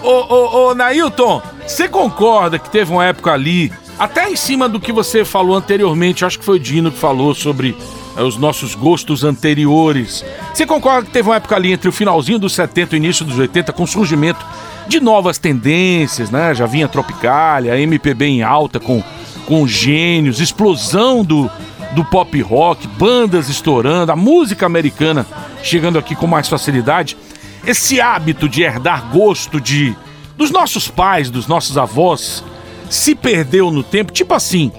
[0.04, 4.80] Ô, ô, ô, Nailton, você concorda que teve uma época ali, até em cima do
[4.80, 7.78] que você falou anteriormente, acho que foi o Dino que falou sobre
[8.16, 10.26] é, os nossos gostos anteriores.
[10.54, 13.26] Você concorda que teve uma época ali entre o finalzinho dos 70 e o início
[13.26, 14.44] dos 80 com o surgimento
[14.88, 16.54] de novas tendências, né?
[16.54, 19.04] Já vinha Tropicália, MPB em alta com,
[19.46, 21.50] com gênios, explosão do,
[21.94, 25.26] do pop rock, bandas estourando, a música americana
[25.64, 27.18] chegando aqui com mais facilidade.
[27.66, 29.96] Esse hábito de herdar gosto de
[30.38, 32.44] dos nossos pais, dos nossos avós,
[32.90, 34.12] se perdeu no tempo.
[34.12, 34.72] Tipo assim,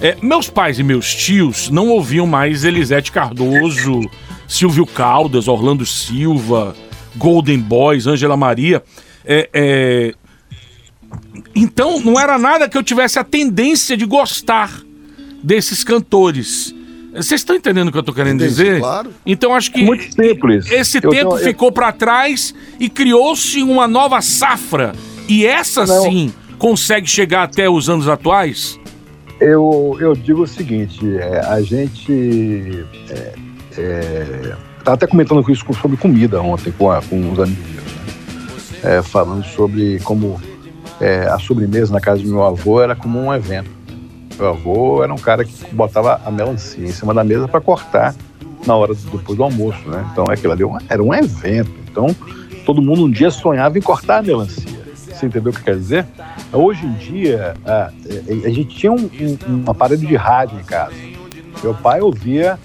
[0.00, 4.00] é, meus pais e meus tios não ouviam mais Elisete Cardoso,
[4.48, 6.74] Silvio Caldas, Orlando Silva,
[7.16, 8.82] Golden Boys, Ângela Maria.
[9.24, 10.14] É, é,
[11.54, 14.82] Então não era nada que eu tivesse a tendência de gostar
[15.44, 16.74] desses cantores.
[17.14, 18.80] Vocês estão entendendo o que eu tô querendo Entendi, dizer?
[18.80, 19.10] claro.
[19.24, 20.68] Então acho que Muito simples.
[20.70, 24.92] esse Eu tempo eu- ficou pra trás e criou-se uma nova safra.
[25.28, 26.02] E essa Não.
[26.02, 28.80] sim consegue chegar até os anos atuais?
[29.40, 33.34] Eu, eu digo o seguinte, é, a gente é,
[33.78, 38.96] é, tava até comentando com isso sobre comida ontem com, a- com uns amigos né?
[38.98, 40.40] É, falando sobre como
[41.00, 43.70] é, a sobremesa na casa do meu avô era como um evento.
[44.38, 48.14] Meu avô era um cara que botava a melancia em cima da mesa para cortar
[48.66, 50.04] na hora do- depois do almoço, né?
[50.12, 51.70] Então aquilo ali era um- era um evento.
[51.90, 52.14] Então
[52.64, 54.74] todo mundo um dia sonhava em cortar a melancia.
[54.96, 56.06] Você entendeu o que quer dizer?
[56.52, 57.90] Hoje em dia, a,
[58.44, 60.94] a gente tinha um, um- um aparelho de rádio em casa.
[61.62, 62.58] Meu pai ouvia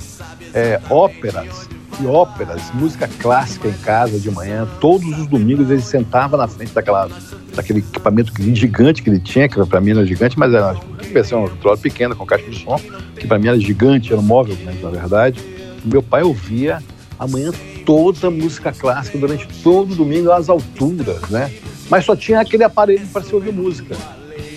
[0.54, 4.68] é, óperas e óperas, música clássica em casa de manhã.
[4.80, 7.10] Todos os domingos ele sentava na frente daquela,
[7.56, 11.48] daquele equipamento gigante que ele tinha, que para mim era gigante, mas era uma versão
[11.62, 12.80] troca pequena, com caixa de som,
[13.16, 15.44] que para mim era gigante, era um móvel, né, na verdade.
[15.84, 16.82] Meu pai ouvia
[17.18, 17.52] a manhã
[17.86, 21.52] toda música clássica durante todo o domingo às alturas, né?
[21.90, 23.96] Mas só tinha aquele aparelho para se ouvir música.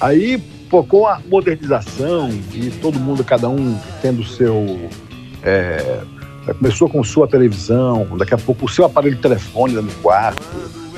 [0.00, 4.90] Aí, pô, com a modernização e todo mundo, cada um tendo seu.
[5.42, 6.02] é,
[6.59, 10.42] começou com sua televisão, daqui a pouco o seu aparelho de telefone lá no quarto,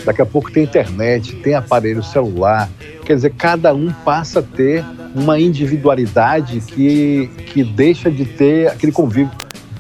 [0.04, 2.68] daqui a pouco tem internet, tem aparelho celular.
[3.04, 8.92] Quer dizer, cada um passa a ter uma individualidade que, que deixa de ter aquele
[8.92, 9.30] convívio,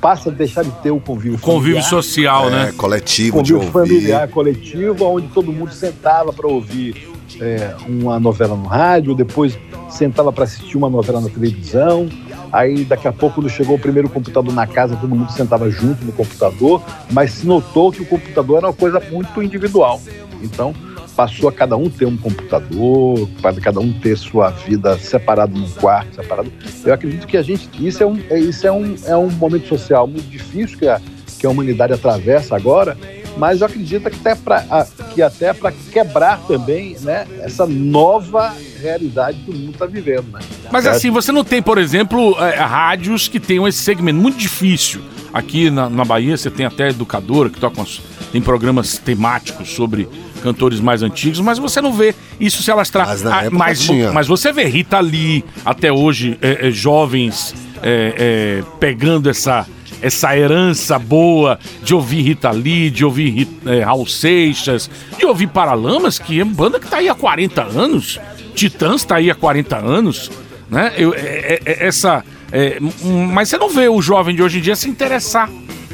[0.00, 2.72] passa a deixar de ter o convívio Convívio familiar social, É, né?
[2.76, 3.88] coletivo de convívio ouvir.
[3.94, 7.08] familiar coletivo, onde todo mundo sentava para ouvir
[7.40, 12.08] é, uma novela no rádio, depois sentava para assistir uma novela na televisão.
[12.54, 16.04] Aí daqui a pouco, quando chegou o primeiro computador na casa, todo mundo sentava junto
[16.04, 20.00] no computador, mas se notou que o computador era uma coisa muito individual.
[20.40, 20.72] Então
[21.16, 25.68] passou a cada um ter um computador, para cada um ter sua vida separado num
[25.68, 26.52] quarto, separado.
[26.84, 30.06] Eu acredito que a gente isso é um isso é um, é um momento social
[30.06, 31.00] muito difícil que a,
[31.40, 32.96] que a humanidade atravessa agora,
[33.36, 38.54] mas eu acredito que até para que até para quebrar também, né, essa nova
[38.84, 40.40] realidade que o mundo está vivendo, né?
[40.70, 45.00] Mas assim, você não tem, por exemplo, é, rádios que tenham esse segmento muito difícil.
[45.32, 50.08] Aqui na, na Bahia você tem até educadora que toca uns- tem programas temáticos sobre
[50.42, 53.06] cantores mais antigos, mas você não vê isso se alastrar.
[53.08, 54.12] Mas na Ah, época mas, tinha.
[54.12, 58.14] mas você vê Rita Lee, até hoje, é, é, jovens é,
[58.62, 59.66] é, pegando essa,
[60.02, 66.18] essa herança boa de ouvir Rita Lee, de ouvir é, Raul Seixas, de ouvir Paralamas,
[66.18, 68.20] que é uma banda que tá aí há 40 anos,
[68.54, 70.30] Titãs tá aí há 40 anos,
[70.70, 70.92] né?
[70.96, 72.92] Eu, é- é- é- essa, é, m-
[73.32, 75.50] mas você não vê o jovem de hoje em dia se interessar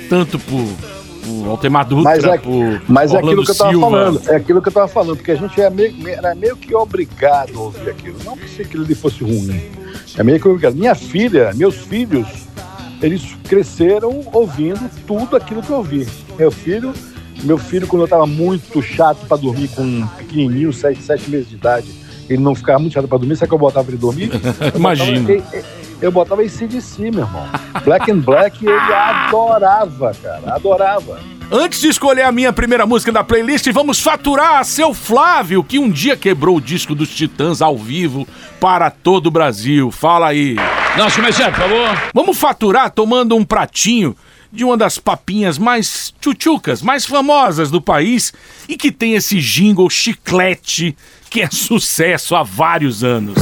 [0.09, 0.67] tanto por,
[1.25, 3.91] por Altemar Dutra, Mas é, por mas é aquilo que eu estava Silva.
[3.91, 6.75] falando, é aquilo que eu estava falando, porque a gente é meio, era meio que
[6.75, 8.17] obrigado a ouvir aquilo.
[8.25, 9.61] Não que se aquilo ali fosse ruim.
[10.17, 10.75] É meio que obrigado.
[10.75, 12.27] Minha filha, meus filhos,
[13.01, 16.07] eles cresceram ouvindo tudo aquilo que eu ouvi.
[16.39, 16.93] Meu filho,
[17.45, 21.49] meu filho, quando eu estava muito chato para dormir com um pequenininho, sete, sete meses
[21.49, 21.87] de idade,
[22.35, 24.31] ele não ficava muito chato para dormir, sabe que eu botava ele dormir?
[24.73, 25.27] Eu Imagino.
[25.29, 25.65] botava-
[26.03, 27.47] Eu botava ACDC, meu irmão.
[27.85, 31.21] Black and Black, ele adorava, cara, adorava.
[31.53, 35.79] Antes de escolher a minha primeira música da playlist, vamos faturar a seu Flávio, que
[35.79, 38.27] um dia quebrou o disco dos Titãs ao vivo
[38.61, 39.91] para todo o Brasil.
[39.91, 40.57] Fala aí.
[40.97, 42.11] Nosso comerciante, por favor.
[42.15, 44.17] Vamos faturar tomando um pratinho
[44.53, 48.33] de uma das papinhas mais tchutchucas, mais famosas do país
[48.69, 50.97] e que tem esse jingle chiclete
[51.31, 53.39] que é sucesso há vários anos.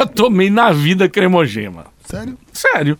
[0.00, 1.86] Nunca tomei na vida cremogema.
[2.04, 2.36] Sério?
[2.52, 2.98] Sério.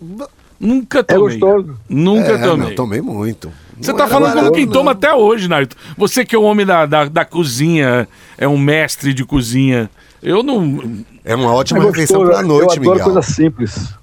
[0.59, 1.39] Nunca É tomei.
[1.39, 1.77] gostoso.
[1.89, 2.69] Nunca É, tomei.
[2.69, 3.51] não, tomei muito.
[3.81, 4.73] Você Não tá era falando como quem não.
[4.73, 5.75] toma até hoje, Naito.
[5.97, 9.89] Você que é o homem da, da, da cozinha, é um mestre de cozinha.
[10.23, 11.03] Eu não.
[11.25, 13.05] É uma ótima É refeição gostoso, pra noite, Eu adoro Miguel.
[13.05, 13.95] coisa simples.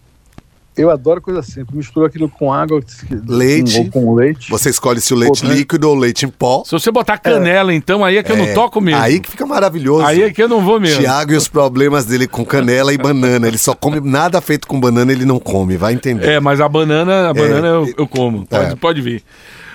[0.78, 1.76] Eu adoro coisa simples.
[1.76, 2.80] Misturo aquilo com água,
[3.28, 3.80] Leite.
[3.80, 4.50] ou com leite.
[4.50, 5.56] Você escolhe se o leite Pô, né?
[5.56, 6.64] líquido ou leite em pó.
[6.66, 9.02] Se você botar canela, então, aí é que eu não É, toco mesmo.
[9.02, 10.06] Aí que fica maravilhoso.
[10.06, 11.02] Aí é que eu não vou mesmo.
[11.02, 13.48] Tiago e os problemas dele com canela e banana.
[13.48, 16.28] Ele só come nada feito com banana, ele não come, vai entender.
[16.30, 18.46] É, mas a banana, a banana eu, eu como.
[18.46, 18.76] Pode, É.
[18.76, 19.24] pode vir.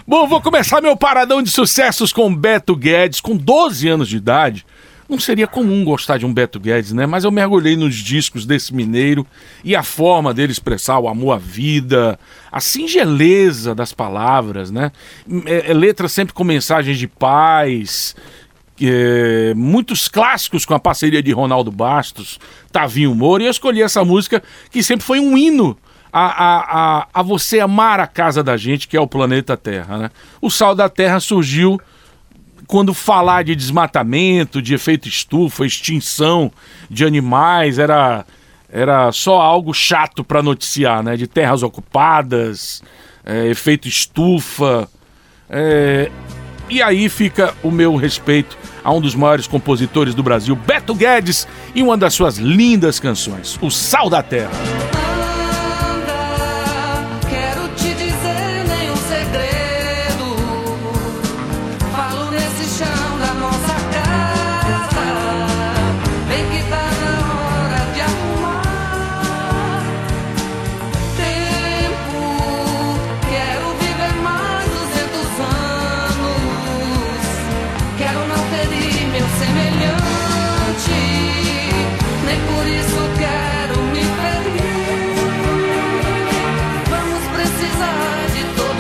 [0.07, 4.65] Bom, vou começar meu paradão de sucessos com Beto Guedes, com 12 anos de idade.
[5.13, 7.05] Não seria comum gostar de um Beto Guedes, né?
[7.05, 9.27] Mas eu mergulhei nos discos desse mineiro
[9.63, 12.19] e a forma dele expressar o amor à vida,
[12.51, 14.91] a singeleza das palavras, né?
[15.45, 18.17] É, é letra sempre com mensagens de paz,
[18.81, 22.41] é, muitos clássicos com a parceria de Ronaldo Bastos,
[22.73, 25.77] Tavinho Moura, e eu escolhi essa música que sempre foi um hino
[26.11, 29.99] a, a, a, a você amar a casa da gente, que é o planeta Terra.
[29.99, 30.11] Né?
[30.41, 31.79] O Sal da Terra surgiu
[32.73, 36.51] quando falar de desmatamento, de efeito estufa, extinção
[36.89, 38.25] de animais, era,
[38.67, 41.15] era só algo chato para noticiar, né?
[41.15, 42.83] De terras ocupadas,
[43.27, 44.89] é, efeito estufa.
[45.51, 46.11] é,
[46.71, 51.47] e aí fica o meu respeito a um dos maiores compositores do Brasil, Beto Guedes,
[51.75, 55.02] e uma das suas lindas canções, O Sal da Terra.
[88.33, 88.72] De todo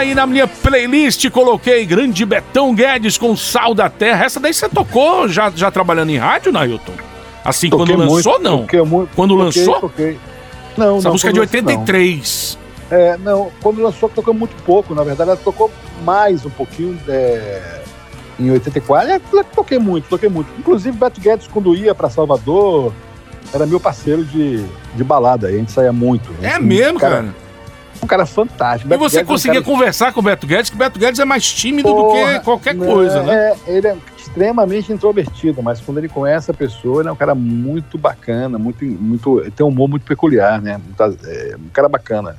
[0.00, 4.24] aí na minha playlist, coloquei Grande Betão Guedes com Sal da Terra.
[4.24, 6.92] Essa daí você tocou já, já trabalhando em rádio, Nailton?
[7.44, 8.60] Assim, Toquei quando lançou, muito, não?
[8.62, 9.80] toquei muito, Quando toquei, lançou?
[9.80, 10.18] Toquei.
[10.76, 11.68] Não, Essa não, música é de quando lançou, não.
[11.70, 12.58] 83.
[12.90, 15.70] É, não, quando lançou tocou muito pouco, na verdade ela tocou
[16.02, 17.82] mais um pouquinho é,
[18.38, 19.10] em 84.
[19.10, 20.48] É, eu toquei muito, toquei muito.
[20.58, 22.92] Inclusive Beto Guedes quando ia pra Salvador
[23.52, 26.30] era meu parceiro de, de balada, a gente saía muito.
[26.42, 27.34] É Um mesmo, cara, cara?
[28.02, 28.88] Um cara fantástico.
[28.88, 30.78] E Beto você Guedes é um conseguia cara- conversar com o Beto Guedes, que o
[30.78, 33.34] Beto Guedes é mais tímido do Porra, que qualquer coisa, né?
[33.34, 37.34] É, ele é extremamente introvertido, mas quando ele conhece a pessoa, ele é um cara
[37.34, 40.80] muito bacana, muito, muito, tem um humor muito peculiar, né?
[41.24, 42.36] É, um cara bacana.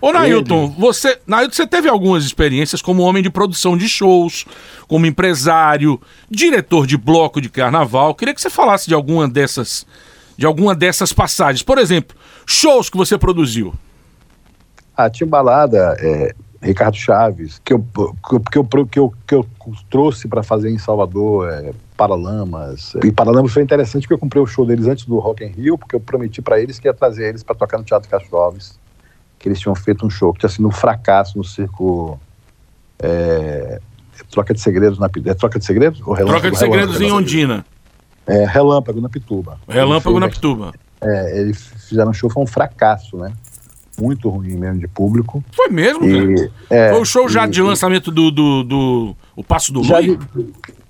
[0.00, 4.44] Ô, Nailton, você, Nailton, você teve algumas experiências como homem de produção de shows,
[4.86, 6.00] como empresário,
[6.30, 8.14] diretor de bloco de carnaval.
[8.14, 9.86] Queria que você falasse de alguma dessas,
[10.36, 11.62] de alguma dessas passagens.
[11.62, 12.14] Por exemplo,
[12.46, 13.72] shows que você produziu.
[14.96, 19.46] Ah, tinha balada, é, Ricardo Chaves, que eu, que eu, que eu, que eu,
[19.90, 22.94] trouxe para fazer em Salvador, é, Paralamas.
[23.04, 25.78] E Paralamas foi interessante porque eu comprei o show deles antes do Rock in Rio,
[25.78, 28.78] porque eu prometi para eles que ia trazer eles para tocar no Teatro Castro Alves,
[29.38, 32.18] que eles tinham feito um show que tinha sido um fracasso no circo
[32.98, 33.80] é,
[34.30, 35.30] Troca de Segredos na Pituba.
[35.30, 36.00] É Troca de Segredos?
[36.04, 36.40] Ou Relâmpago?
[36.40, 37.22] Troca de segredos em Relâmpago.
[37.22, 37.66] Ondina.
[38.26, 39.58] É, Relâmpago na Pituba.
[39.68, 40.72] Relâmpago na Pituba.
[41.00, 43.32] É, eles fizeram um show, foi um fracasso, né?
[43.98, 45.42] Muito ruim mesmo de público.
[45.52, 46.04] Foi mesmo?
[46.06, 49.80] E, é, Foi o show já e- de lançamento do, do, do- O Passo do
[49.80, 50.18] Lui?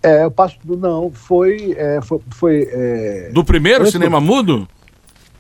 [0.03, 1.75] é, o passo do não, foi.
[1.77, 4.69] É, foi, foi, é, Do primeiro Esse- cinema mudo?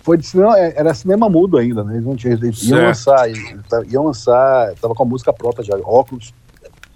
[0.02, 1.94] foi de cinema, é, era cinema mudo ainda, né?
[1.94, 2.34] Eles não tinham.
[2.36, 3.28] Eles iam lançar,
[3.90, 6.32] iam lançar, tava com a música pronta já, óculos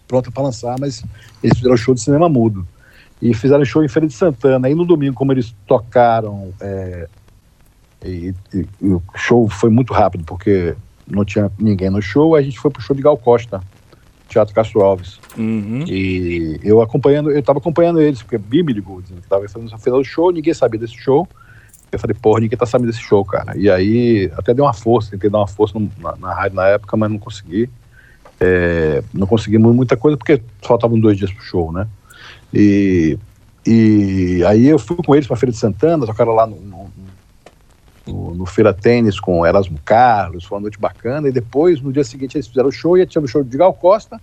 [0.06, 1.02] pronta para lançar, mas
[1.42, 2.66] eles fizeram show de cinema mudo.
[3.22, 4.66] E fizeram show em Feira de Santana.
[4.68, 7.08] Aí no domingo, como eles tocaram, é,
[8.04, 10.74] e, e- e o show foi muito rápido, porque
[11.06, 13.60] não tinha ninguém no show, a gente foi pro show de Gal Costa,
[14.28, 15.18] Teatro Castro Alves.
[15.36, 15.84] Uhum.
[15.88, 19.94] E eu acompanhando, eu tava acompanhando eles, porque me ligou, dizendo que tava fazendo fez
[19.96, 21.26] o show, ninguém sabia desse show.
[21.90, 23.56] Eu falei, porra, ninguém tá sabendo desse show, cara.
[23.58, 26.66] E aí até deu uma força, tentei dar uma força no- na, na rádio na
[26.68, 27.68] época, mas não consegui.
[28.38, 31.88] É, não consegui mu- muita coisa porque faltavam dois dias pro show, né?
[32.54, 33.18] E,
[33.66, 36.90] e aí eu fui com eles pra Feira de Santana, tocaram lá no, no,
[38.12, 41.28] no- no Feira Tênis com Erasmo Carlos, foi uma noite bacana.
[41.28, 43.72] E depois, no dia seguinte, eles fizeram o show e tinha o show de Gal
[43.74, 44.20] Costa.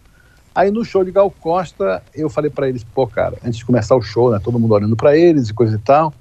[0.54, 3.96] Aí no show de Gal Costa, eu falei pra eles, pô, cara, antes de começar
[3.96, 6.14] o show, né, todo mundo olhando pra eles e coisa e tal,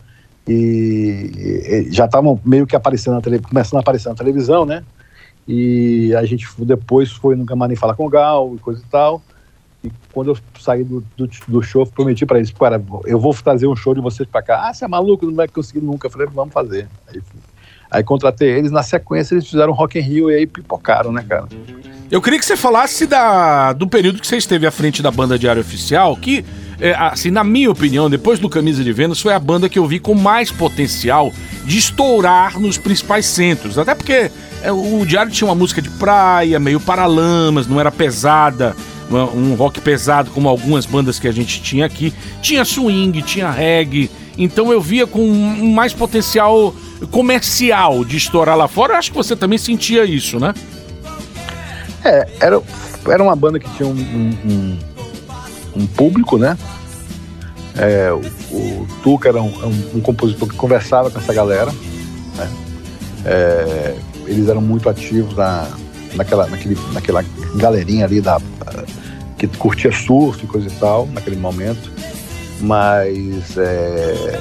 [0.46, 4.84] e, e já estavam meio que aparecendo na tele, começando a aparecer na televisão, né?
[5.48, 9.22] E a gente depois foi no camarim falar com o Gal e coisa e tal.
[9.84, 13.66] E quando eu saí do, do, do show, prometi pra eles, cara, eu vou trazer
[13.68, 14.68] um show de vocês pra cá.
[14.68, 16.08] Ah, você é maluco, não vai conseguir nunca.
[16.08, 16.88] Eu falei, vamos fazer.
[17.06, 17.22] Aí,
[17.96, 21.46] aí contratei eles, na sequência eles fizeram Rock in Rio e aí pipocaram, né, cara?
[22.10, 25.38] Eu queria que você falasse da, do período que você esteve à frente da banda
[25.38, 26.44] Diário Oficial, que,
[26.78, 29.86] é, assim, na minha opinião, depois do Camisa de Vênus, foi a banda que eu
[29.86, 31.32] vi com mais potencial
[31.64, 33.76] de estourar nos principais centros.
[33.76, 34.30] Até porque
[34.62, 38.76] é, o Diário tinha uma música de praia, meio paralamas, não era pesada,
[39.10, 42.12] um rock pesado como algumas bandas que a gente tinha aqui.
[42.40, 44.10] Tinha swing, tinha reggae.
[44.38, 45.26] Então eu via com
[45.74, 46.74] mais potencial
[47.10, 48.94] comercial de estourar lá fora.
[48.94, 50.54] Eu acho que você também sentia isso, né?
[52.04, 52.62] É, era,
[53.08, 54.78] era uma banda que tinha um, um- um-
[55.82, 56.56] um público, né?
[57.76, 58.20] É, o,
[58.56, 61.70] o Tuca era um, um- um compositor que conversava com essa galera,
[62.36, 62.50] né?
[63.24, 63.94] É,
[64.26, 65.68] eles eram muito ativos na,
[66.14, 67.24] naquela, naquele, naquela
[67.56, 68.40] galerinha ali da,
[69.36, 71.90] que curtia surf e coisa e tal, naquele momento.
[72.60, 74.40] Mas é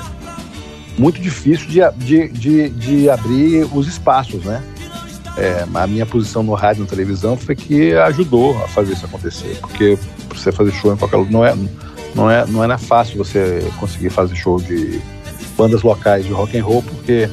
[0.97, 4.63] muito difícil de, de, de, de abrir os espaços, né?
[5.37, 9.05] É, a minha posição no rádio e na televisão foi que ajudou a fazer isso
[9.05, 9.97] acontecer, porque
[10.33, 11.55] você fazer show em qualquer lugar não é
[12.15, 15.01] não é não era fácil você conseguir fazer show de
[15.57, 17.29] bandas locais de rock and roll, porque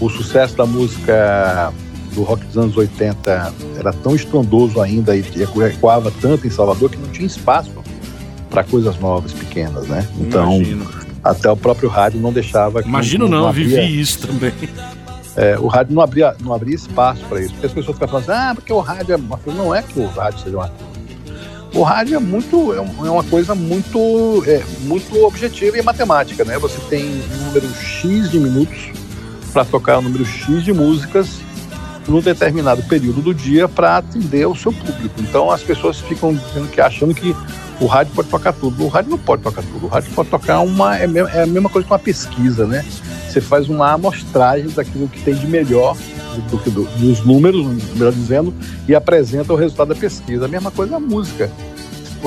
[0.00, 1.72] o sucesso da música
[2.14, 5.22] do rock dos anos 80 era tão estrondoso ainda e
[5.68, 7.70] ecoava tanto em Salvador que não tinha espaço
[8.50, 10.08] para coisas novas, pequenas, né?
[10.18, 11.05] Então, Imagino.
[11.30, 14.52] Até o próprio rádio não deixava que Imagino não, abria- vivi isso também.
[15.36, 17.52] é, o rádio não abria, não abria espaço para isso.
[17.52, 19.52] Porque as pessoas ficam falando assim, ah, porque o rádio é.
[19.52, 20.96] Não é que o rádio seja uma coisa.
[21.74, 26.58] O rádio é muito é é uma coisa muito é, muito objetiva e matemática, né?
[26.58, 28.88] Você tem um número X de minutos
[29.52, 31.38] para tocar um número X de músicas
[32.08, 35.14] num determinado período do dia para atender o seu público.
[35.20, 37.34] Então as pessoas ficam dizendo que achando que
[37.80, 38.84] o rádio pode tocar tudo.
[38.84, 39.86] O rádio não pode tocar tudo.
[39.86, 41.04] O rádio pode tocar uma é,
[41.34, 42.84] é a mesma coisa que uma pesquisa, né?
[43.28, 45.96] Você faz uma amostragem daquilo que tem de melhor
[46.50, 48.54] do, do- dos números, melhor dizendo,
[48.88, 50.46] e apresenta o resultado da pesquisa.
[50.46, 51.50] A mesma coisa a música.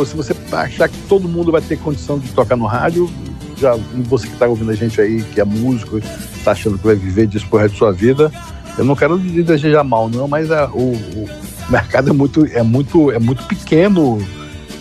[0.05, 3.09] Se você achar que todo mundo vai ter condição de tocar no rádio,
[3.57, 3.75] já
[4.07, 7.27] você que está ouvindo a gente aí, que é músico, está achando que vai viver
[7.27, 8.31] disso por resto de sua vida,
[8.77, 11.29] eu não quero desejar mal, não, mas é, o, o
[11.69, 14.25] mercado é muito, é muito, é muito pequeno,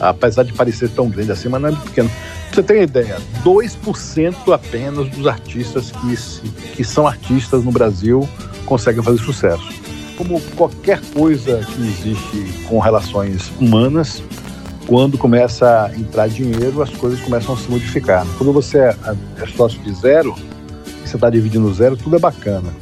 [0.01, 2.11] apesar de parecer tão grande assim, mas não é pequeno.
[2.53, 8.29] Você ter uma ideia, 2% apenas dos artistas que, que são artistas no Brasil
[8.65, 9.69] conseguem fazer sucesso.
[10.17, 14.23] Como qualquer coisa que existe com relações humanas,
[14.87, 18.27] quando começa a entrar dinheiro, as coisas começam a se modificar.
[18.39, 18.97] Quando você é,
[19.43, 20.35] é sócio de zero,
[21.05, 22.73] você está dividindo zero, tudo é bacana.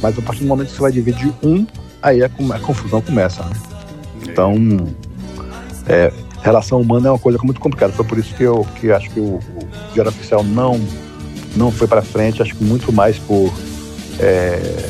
[0.00, 1.66] Mas a partir do momento que você vai dividir um,
[2.00, 3.42] aí a, a confusão começa.
[3.42, 3.52] Né?
[4.22, 4.54] Então,
[5.88, 6.12] é,
[6.46, 7.92] relação humana é uma coisa muito complicada.
[7.92, 10.80] Foi por isso que eu que acho que o, o Diário Oficial não,
[11.56, 12.40] não foi para frente.
[12.40, 13.52] Acho que muito mais por
[14.20, 14.88] é,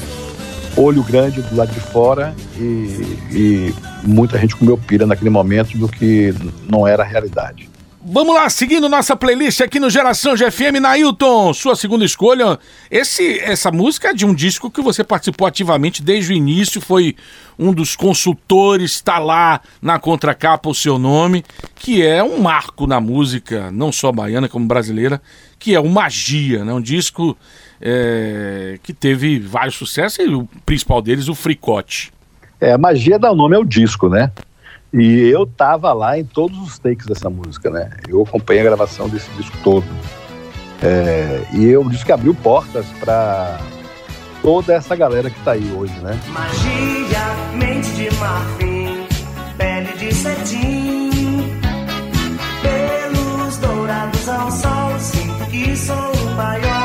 [0.77, 5.89] olho grande do lado de fora e, e muita gente comeu pira naquele momento do
[5.89, 6.35] que
[6.71, 7.71] não era a realidade.
[8.09, 12.57] Vamos lá, seguindo nossa playlist aqui no Geração GFM, Nailton, sua segunda escolha.
[12.89, 17.17] Esse, essa música é de um disco que você participou ativamente desde o início, foi
[17.59, 21.45] um dos consultores, está lá na contracapa o seu nome,
[21.75, 25.21] que é um marco na música, não só baiana como brasileira,
[25.59, 26.73] que é o Magia, né?
[26.73, 27.37] um disco
[27.81, 32.13] é, que teve vários sucessos e o principal deles, o Fricote.
[32.61, 34.31] É, magia dá o nome ao disco, né?
[34.93, 37.91] E eu tava lá em todos os takes dessa música, né?
[38.09, 39.87] Eu acompanhei a gravação desse disco todo.
[40.83, 43.59] É, e eu disse que abriu portas para
[44.43, 46.19] toda essa galera que tá aí hoje, né?
[46.29, 49.07] Magia, mente de marfim,
[49.57, 51.11] pele de cetim,
[52.63, 56.76] pelos dourados ao sol, sinto que sou o maior,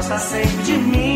[0.00, 1.09] afasta sempre de mim,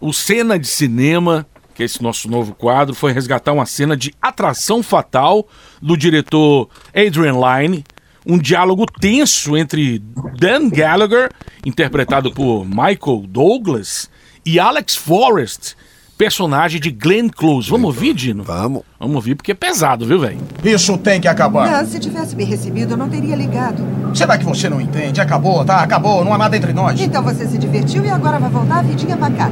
[0.01, 4.13] O Cena de Cinema, que é esse nosso novo quadro, foi resgatar uma cena de
[4.21, 5.47] atração fatal
[5.81, 7.85] do diretor Adrian Lyne.
[8.29, 10.03] Um diálogo tenso entre
[10.37, 11.31] Dan Gallagher,
[11.65, 14.11] interpretado por Michael Douglas,
[14.45, 15.75] e Alex Forrest,
[16.19, 17.71] personagem de Glenn Close.
[17.71, 18.43] Vamos ouvir, Dino?
[18.43, 18.83] Vamos.
[18.99, 20.39] Vamos ouvir porque é pesado, viu, velho?
[20.65, 21.73] Isso tem que acabar.
[21.73, 23.85] Ah, se tivesse me recebido, eu não teria ligado.
[24.15, 25.21] Será que você não entende?
[25.21, 25.81] Acabou, tá?
[25.81, 27.01] Acabou, não há nada entre nós.
[27.01, 29.51] Então você se divertiu e agora vai voltar a vidinha pra cá.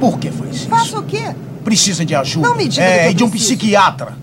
[0.00, 0.68] Por que faz isso?
[0.68, 1.34] Faça o quê?
[1.64, 2.48] Precisa de ajuda.
[2.48, 3.56] Não me diga É, que eu e de um preciso.
[3.56, 4.16] psiquiatra.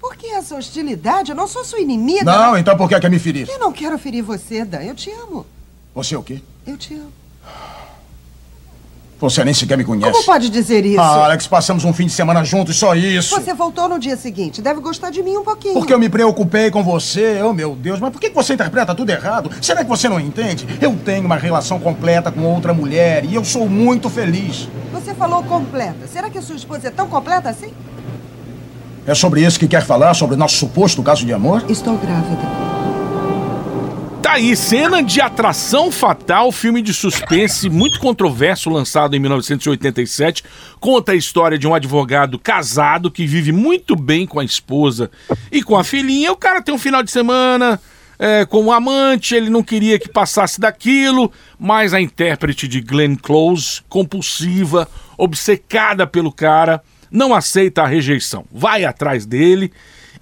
[0.00, 1.30] Por que essa hostilidade?
[1.30, 2.24] Eu não sou sua inimiga.
[2.24, 3.48] Não, então por que quer me ferir?
[3.48, 4.82] Eu não quero ferir você, Dan.
[4.82, 5.44] Eu te amo.
[5.94, 6.40] Você é o quê?
[6.66, 7.12] Eu te amo.
[9.18, 10.12] Você nem sequer me conhece.
[10.12, 11.00] Como pode dizer isso?
[11.00, 13.34] Ah, Alex, passamos um fim de semana juntos, só isso.
[13.34, 14.60] Você voltou no dia seguinte.
[14.60, 15.74] Deve gostar de mim um pouquinho.
[15.74, 19.08] Porque eu me preocupei com você, oh meu Deus, mas por que você interpreta tudo
[19.10, 19.50] errado?
[19.62, 20.66] Será que você não entende?
[20.82, 24.68] Eu tenho uma relação completa com outra mulher e eu sou muito feliz.
[24.92, 26.06] Você falou completa.
[26.06, 27.72] Será que a sua esposa é tão completa assim?
[29.06, 31.64] É sobre isso que quer falar, sobre o nosso suposto caso de amor?
[31.70, 32.75] Estou grávida.
[34.36, 40.44] Aí, cena de atração fatal, filme de suspense muito controverso, lançado em 1987.
[40.78, 45.10] Conta a história de um advogado casado que vive muito bem com a esposa
[45.50, 46.30] e com a filhinha.
[46.32, 47.80] O cara tem um final de semana
[48.18, 53.16] é, com um amante, ele não queria que passasse daquilo, mas a intérprete de Glenn
[53.16, 58.44] Close, compulsiva, obcecada pelo cara, não aceita a rejeição.
[58.52, 59.72] Vai atrás dele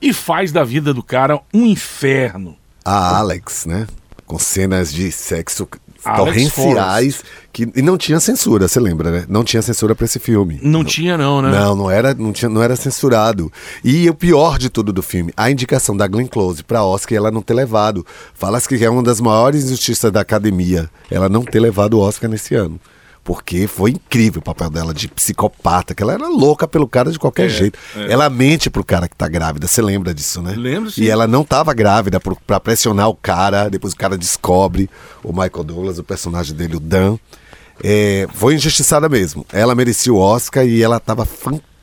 [0.01, 2.57] e faz da vida do cara um inferno.
[2.85, 3.89] A Alex, né?
[4.27, 5.69] Com cenas de sexo
[6.03, 7.23] torrenciais.
[7.53, 9.25] Que, e não tinha censura, você lembra, né?
[9.29, 10.59] Não tinha censura pra esse filme.
[10.63, 11.51] Não tinha não, né?
[11.51, 13.51] Não, não era, não, tinha, não era censurado.
[13.83, 17.31] E o pior de tudo do filme, a indicação da Glenn Close pra Oscar ela
[17.31, 18.05] não ter levado.
[18.35, 22.29] Fala-se que é uma das maiores injustiças da academia, ela não ter levado o Oscar
[22.29, 22.81] nesse ano.
[23.25, 27.19] Porque foi incrível o papel dela de psicopata, que ela era louca pelo cara de
[27.19, 27.79] qualquer É, jeito.
[27.97, 28.13] é.
[28.13, 30.53] Ela mente pro cara que tá grávida, você lembra disso, né?
[30.55, 31.03] Lembro, sim.
[31.05, 34.91] E ela não tava grávida pro- pra pressionar o cara, depois o cara descobre
[35.23, 37.17] o Michael Douglas, o personagem dele, o Dan.
[37.83, 39.45] É, foi injustiçada mesmo.
[39.53, 41.74] Ela merecia o Oscar e ela tava fantástica.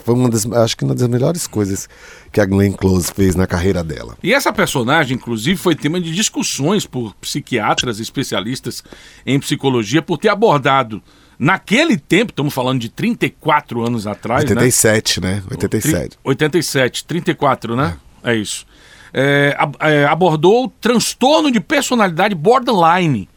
[0.00, 1.88] Foi uma das, acho que uma das melhores coisas
[2.32, 4.16] que a Glenn Close fez na carreira dela.
[4.22, 8.82] E essa personagem, inclusive, foi tema de discussões por psiquiatras e especialistas
[9.26, 11.02] em psicologia por ter abordado,
[11.38, 14.50] naquele tempo, estamos falando de 34 anos atrás, né?
[14.50, 15.42] 87, né?
[15.50, 16.08] 87.
[16.10, 17.96] Tri- 87, 34, né?
[18.22, 18.66] É, isso.
[19.12, 23.28] É, ab- é, abordou transtorno de personalidade borderline,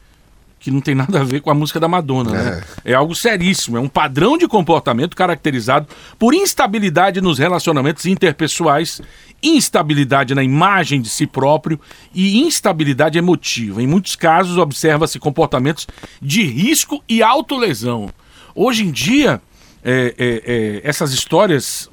[0.64, 2.64] que não tem nada a ver com a música da Madonna, né?
[2.86, 5.88] É algo seríssimo, é um padrão de comportamento caracterizado
[6.18, 9.02] por instabilidade nos relacionamentos interpessoais,
[9.48, 11.78] instabilidade na imagem de si próprio
[12.16, 13.84] e instabilidade emotiva.
[13.84, 15.86] Em muitos casos, observa-se comportamentos
[16.22, 18.10] de risco e autolesão.
[18.56, 19.42] Hoje em dia,
[19.84, 21.90] é, é, é, essas histórias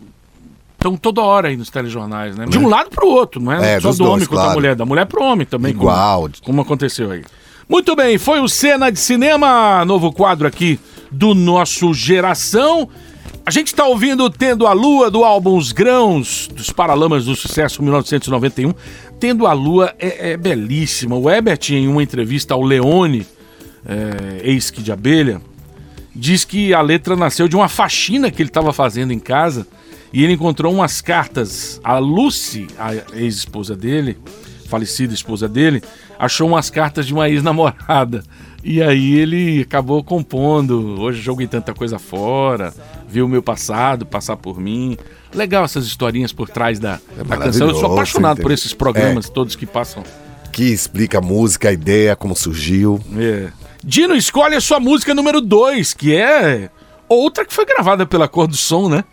[0.74, 2.46] estão toda hora aí nos telejornais, né?
[2.46, 4.44] De um lado para o outro, não é, É, só do homem dois, contra a
[4.46, 4.58] claro.
[4.60, 5.72] mulher, da mulher para o homem também.
[5.74, 6.30] como- Igual.
[6.44, 7.24] como aconteceu aí.
[7.70, 10.76] Muito bem, foi o Cena de Cinema, novo quadro aqui
[11.08, 12.88] do nosso Geração.
[13.46, 17.80] A gente está ouvindo Tendo a Lua do álbum Os Grãos, dos Paralamas do Sucesso
[17.80, 18.74] 1991.
[19.20, 21.14] Tendo a Lua é, é belíssima.
[21.14, 23.24] O Ebert, em uma entrevista ao Leone,
[23.86, 25.40] é, ex-que de abelha,
[26.12, 29.64] diz que a letra nasceu de uma faxina que ele estava fazendo em casa
[30.12, 31.80] e ele encontrou umas cartas.
[31.84, 34.18] A Lucy, a ex-esposa dele,
[34.66, 35.80] falecida esposa dele,
[36.20, 38.22] achou umas cartas de uma ex-namorada.
[38.62, 41.00] E aí ele acabou compondo.
[41.00, 42.74] Hoje joguei tanta coisa fora,
[43.08, 44.98] viu o meu passado passar por mim.
[45.34, 47.68] Legal essas historinhas por trás da, da canção.
[47.68, 50.04] Eu sou apaixonado por esses programas todos que passam.
[50.52, 53.00] Que explica a música, a ideia, como surgiu.
[53.16, 53.50] É.
[53.82, 56.68] Dino, escolhe a sua música número 2, que é
[57.08, 59.04] outra que foi gravada pela Cor do Som, né?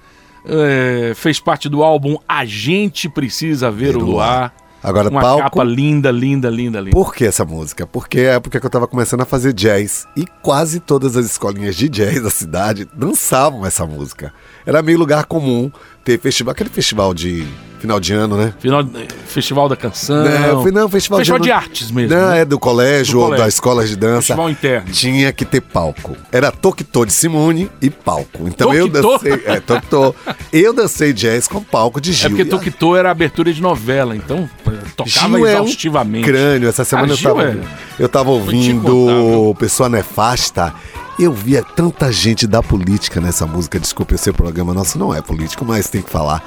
[0.45, 4.53] É, fez parte do álbum A Gente Precisa Ver o Luar.
[4.87, 6.91] Agora, Uma palco- capa linda, linda, linda, linda.
[6.91, 7.85] Por que essa música?
[7.85, 11.25] Porque é a época que eu tava começando a fazer jazz e quase todas as
[11.25, 14.33] escolinhas de jazz da cidade dançavam essa música.
[14.65, 15.69] Era meio lugar comum
[16.05, 17.45] ter festival, aquele festival de
[17.87, 18.53] final de ano, né?
[18.59, 18.85] Final,
[19.27, 20.23] Festival da Canção.
[20.23, 22.15] Não, foi- não, festival, Festival de ano- artes mesmo.
[22.15, 22.41] Não, né?
[22.41, 23.45] é do colégio Do ou colégio.
[23.45, 24.21] das escolas de dança.
[24.21, 24.91] Festival interno.
[24.91, 26.15] Tinha que ter palco.
[26.31, 28.47] Era Toquitô de Simone e palco.
[28.47, 29.41] Então eu dancei.
[29.45, 30.13] É, Toquitô.
[30.51, 32.29] eu dancei jazz com palco de É Gil.
[32.31, 36.25] porque E a- Toquitô era abertura de novela, então é, tocava Gil é um exaustivamente.
[36.25, 36.67] crânio.
[36.67, 37.57] Essa semana Ah, eu tava, é-
[37.99, 40.73] eu tava ouvindo Pessoa Nefasta.
[41.19, 43.79] Eu via tanta gente da política nessa música.
[43.79, 46.43] Desculpe, esse programa nosso não é político, mas tem que falar.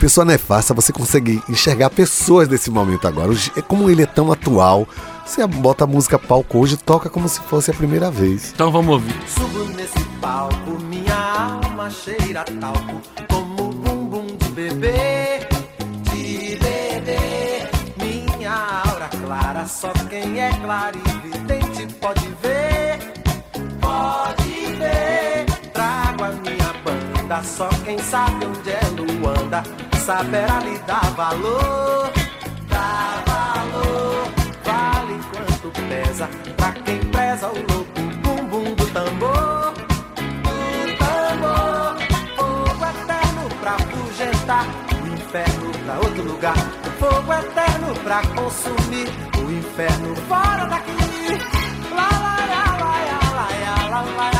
[0.00, 3.30] Pessoa Nefasta, você consegue enxergar pessoas desse momento agora.
[3.54, 4.88] É como ele é tão atual.
[5.26, 8.50] Você bota a música palco hoje, toca como se fosse a primeira vez.
[8.54, 9.14] Então vamos ouvir.
[9.28, 15.46] Subo nesse palco, minha alma cheira talco, como um bumbum de bebê,
[16.10, 17.68] de bebê.
[18.02, 22.98] Minha aura clara, só quem é clarividente pode ver,
[23.78, 25.44] pode ver.
[25.74, 29.62] Trago a minha banda, só quem sabe onde é Luanda,
[30.00, 32.10] saberá lhe dar valor,
[32.68, 34.28] dar valor.
[34.64, 41.96] Vale quanto pesa, pra quem preza o louco bumbum do tambor, do tambor.
[42.36, 44.66] Fogo eterno pra afugentar,
[45.02, 46.56] o inferno pra outro lugar.
[46.98, 50.90] Fogo eterno pra consumir, o inferno fora daqui.
[51.94, 54.39] Lá, lá, lá, lá, lá, lá, lá, lá, lá.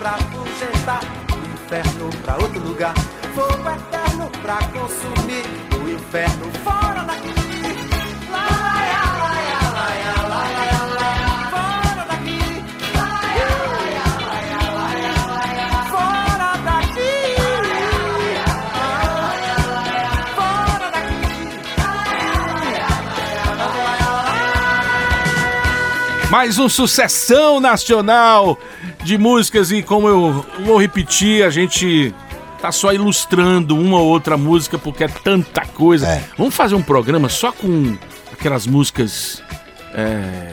[0.00, 1.00] pra fugestar,
[1.52, 2.94] inferno pra outro lugar,
[3.34, 5.44] fogo eterno pra consumir,
[5.78, 7.34] o inferno fora daqui.
[8.32, 8.80] Lá, lá,
[9.18, 9.36] lá,
[10.26, 10.42] lá, lá,
[11.50, 12.40] fora daqui.
[12.96, 13.08] lá,
[14.72, 14.88] lá,
[15.70, 17.12] lá, fora daqui.
[18.72, 18.88] lá,
[19.66, 21.20] lá, lá, fora daqui.
[26.30, 28.58] Mais um sucessão nacional
[29.02, 32.14] de músicas e como eu vou repetir, a gente
[32.60, 36.22] tá só ilustrando uma ou outra música porque é tanta coisa.
[36.36, 37.96] Vamos fazer um programa só com
[38.32, 39.42] aquelas músicas
[39.94, 40.52] é,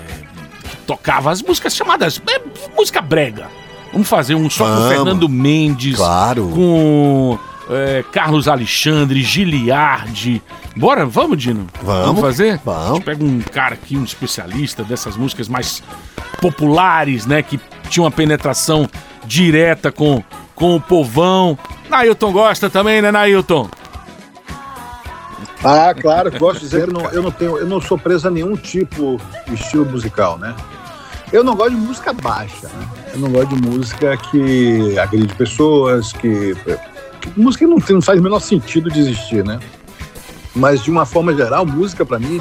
[0.70, 2.42] que tocava, as músicas chamadas é,
[2.76, 3.48] música brega.
[3.92, 4.90] Vamos fazer um só com Vamos.
[4.90, 6.50] Fernando Mendes, Claro.
[6.54, 7.40] com
[7.70, 10.42] é, Carlos Alexandre, Giliardi.
[10.76, 11.68] Bora, vamos, Dino?
[11.82, 12.22] Vamos.
[12.22, 12.60] fazer?
[12.64, 12.92] Vamos.
[12.92, 15.82] A gente pega um cara aqui, um especialista dessas músicas mais
[16.42, 17.42] populares, né?
[17.42, 18.88] Que tinha uma penetração
[19.26, 20.24] direta com,
[20.56, 21.58] com o povão.
[21.90, 23.70] Nailton gosta também, né, Nailton?
[25.64, 28.32] Ah, claro, gosto de dizer que não- eu não tenho, eu não sou preso a
[28.32, 30.56] nenhum tipo de estilo musical, né?
[31.34, 32.88] Eu não gosto de música baixa, né?
[33.14, 36.56] Eu não gosto de música que agride pessoas, que,
[37.20, 39.60] que música que não, não faz o menor sentido de existir, né?
[40.56, 42.40] Mas de uma forma geral, música pra mim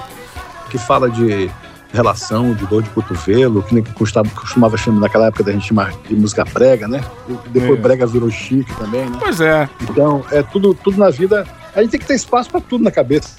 [0.71, 1.51] que fala de
[1.93, 5.93] relação, de dor de cotovelo, que nem que costumava, chamar naquela época da gente chamar
[6.09, 7.03] de música brega, né?
[7.29, 7.83] E depois É.
[7.83, 9.17] brega virou chique também, né?
[9.21, 9.69] Pois é.
[9.83, 11.47] Então, é tudo, tudo na vida.
[11.75, 13.37] A gente tem que ter espaço pra tudo na cabeça.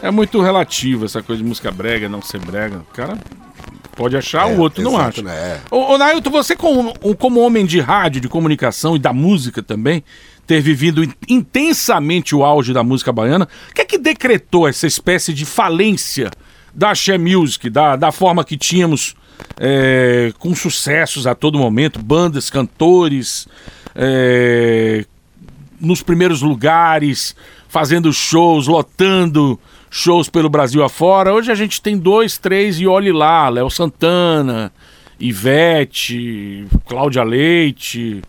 [0.00, 2.78] É muito relativo essa coisa de música brega, não ser brega.
[2.90, 3.18] O cara
[3.96, 5.22] pode achar, o outro não exato, acha.
[5.22, 5.60] né?
[5.70, 10.04] Ô, ô Nailton, você como, como homem de rádio, de comunicação e da música também,
[10.46, 14.86] ter vivido in- intensamente o auge da música baiana, o que é que decretou essa
[14.86, 16.30] espécie de falência
[16.78, 19.16] da Axé Music, da, da forma que tínhamos
[19.58, 23.48] é, com sucessos a todo momento, bandas, cantores,
[23.96, 25.04] é,
[25.80, 27.34] nos primeiros lugares,
[27.68, 29.58] fazendo shows, lotando
[29.90, 31.34] shows pelo Brasil afora.
[31.34, 34.72] Hoje a gente tem dois, três e olhe lá, Léo Santana,
[35.18, 38.22] Ivete, Cláudia Leite,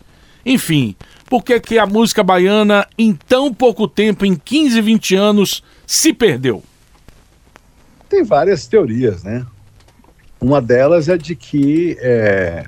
[0.44, 0.96] enfim.
[1.28, 6.12] Por que, que a música baiana, em tão pouco tempo, em 15, 20 anos, se
[6.12, 6.64] perdeu?
[8.10, 9.46] Tem várias teorias, né?
[10.40, 12.66] Uma delas é de que, é,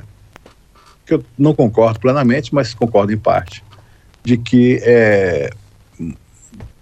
[1.05, 3.65] que eu não concordo plenamente, mas concordo em parte,
[4.23, 5.51] de que é,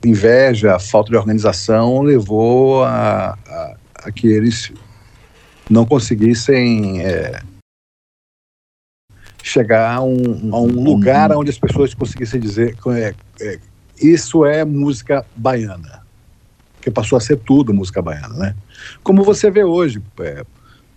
[0.04, 4.70] inveja, falta de organização levou a, a, a que eles
[5.70, 7.40] não conseguissem é,
[9.42, 13.58] chegar a um, a um lugar onde as pessoas conseguissem dizer é, é,
[14.02, 15.99] isso é música baiana
[16.81, 18.55] que passou a ser tudo música baiana, né?
[19.03, 20.45] Como você vê hoje, é,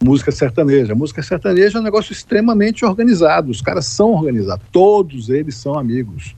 [0.04, 0.94] música sertaneja.
[0.94, 3.50] Música sertaneja é um negócio extremamente organizado.
[3.50, 6.36] Os caras são organizados, todos eles são amigos.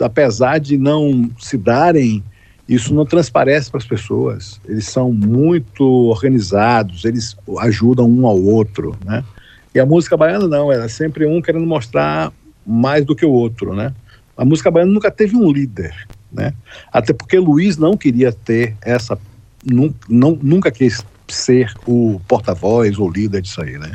[0.00, 2.22] Apesar de não se darem,
[2.68, 4.60] isso não transparece para as pessoas.
[4.66, 9.24] Eles são muito organizados, eles ajudam um ao outro, né?
[9.74, 12.32] E a música baiana não, era sempre um querendo mostrar
[12.66, 13.92] mais do que o outro, né?
[14.36, 15.94] A música baiana nunca teve um líder,
[16.32, 16.52] né?
[16.92, 19.18] Até porque Luiz não queria ter essa,
[19.64, 23.92] nu, não, nunca quis ser o porta-voz ou líder disso aí, né?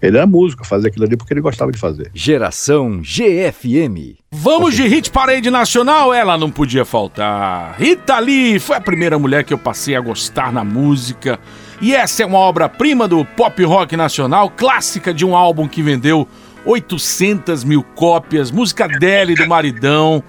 [0.00, 2.10] Ele era músico, fazia aquilo ali porque ele gostava de fazer.
[2.14, 4.16] Geração GFM.
[4.30, 6.12] Vamos de Hit Parade Nacional?
[6.12, 7.76] Ela não podia faltar.
[7.78, 11.38] Rita Lee foi a primeira mulher que eu passei a gostar na música.
[11.80, 16.26] E essa é uma obra-prima do pop rock nacional, clássica de um álbum que vendeu
[16.64, 20.22] 800 mil cópias, música dela e do maridão,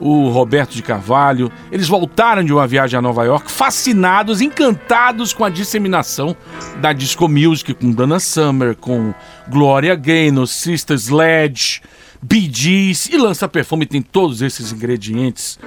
[0.00, 1.52] o Roberto de Carvalho.
[1.70, 6.34] Eles voltaram de uma viagem a Nova York, fascinados, encantados com a disseminação
[6.80, 9.12] da disco music, com Dana Summer, com
[9.48, 11.82] Gloria Gaynor, Sister Sledge,
[12.22, 15.58] Bee Gees, e Lança Perfume tem todos esses ingredientes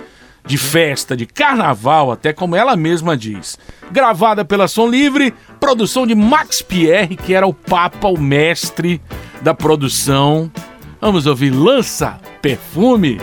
[0.45, 3.57] de festa, de carnaval, até como ela mesma diz.
[3.91, 9.01] Gravada pela Som Livre, produção de Max Pierre, que era o papa, o mestre
[9.41, 10.51] da produção.
[10.99, 13.19] Vamos ouvir Lança Perfume.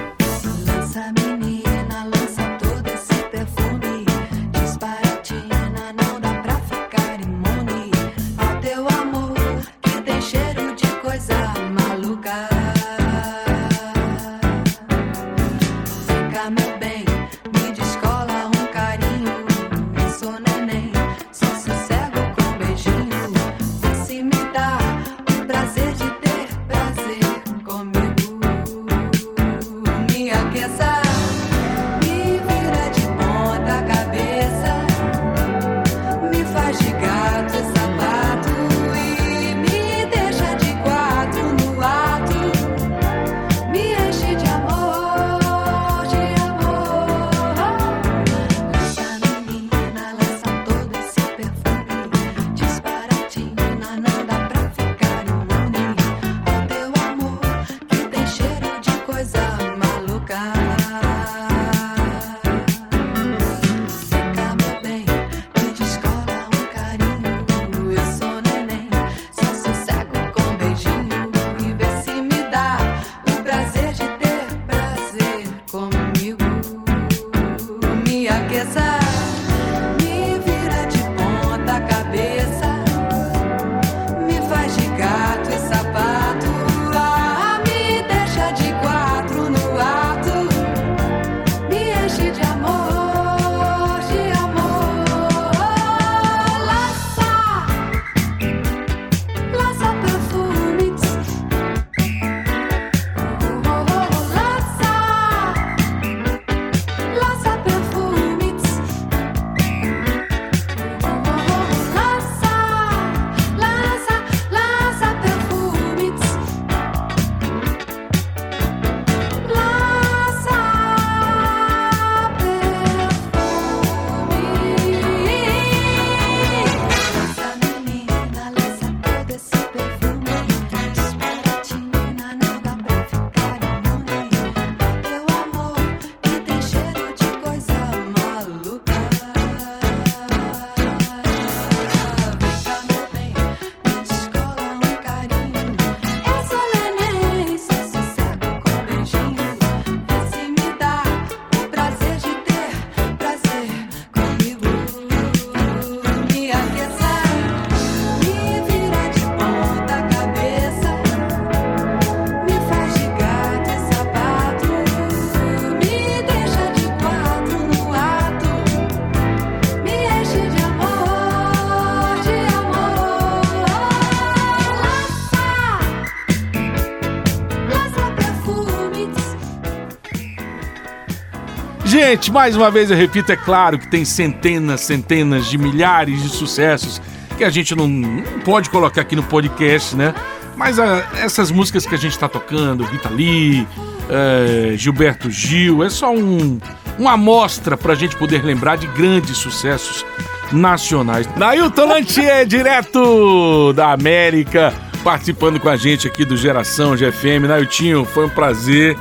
[182.10, 186.28] Gente, mais uma vez eu repito, é claro que tem centenas, centenas de milhares de
[186.28, 187.00] sucessos
[187.38, 190.12] que a gente não, não pode colocar aqui no podcast, né?
[190.56, 193.64] Mas ah, essas músicas que a gente tá tocando, Rita Lee,
[194.08, 196.58] eh, Gilberto Gil, é só um,
[196.98, 200.04] uma amostra pra gente poder lembrar de grandes sucessos
[200.50, 201.28] nacionais.
[201.36, 207.46] Nailton Lantier, direto da América, participando com a gente aqui do Geração GFM.
[207.46, 208.98] Nailtinho, foi um prazer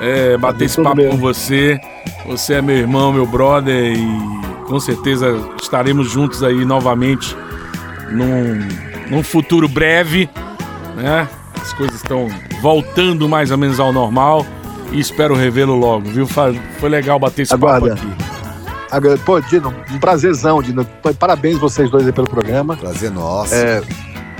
[0.00, 1.10] eh, bater esse papo bem.
[1.10, 1.80] com você.
[2.26, 7.34] Você é meu irmão, meu brother e com certeza estaremos juntos aí novamente
[8.10, 8.68] num,
[9.10, 10.28] num futuro breve,
[10.96, 11.28] né?
[11.60, 12.28] As coisas estão
[12.60, 14.46] voltando mais ou menos ao normal
[14.92, 16.26] e espero revê-lo logo, viu?
[16.26, 17.90] Foi legal bater esse Aguarda.
[17.96, 18.28] papo aqui.
[18.90, 20.86] Agora, pô, Dino, um prazerzão, Dino.
[21.18, 22.76] Parabéns vocês dois aí pelo programa.
[22.76, 23.54] Prazer nosso.
[23.54, 23.82] É,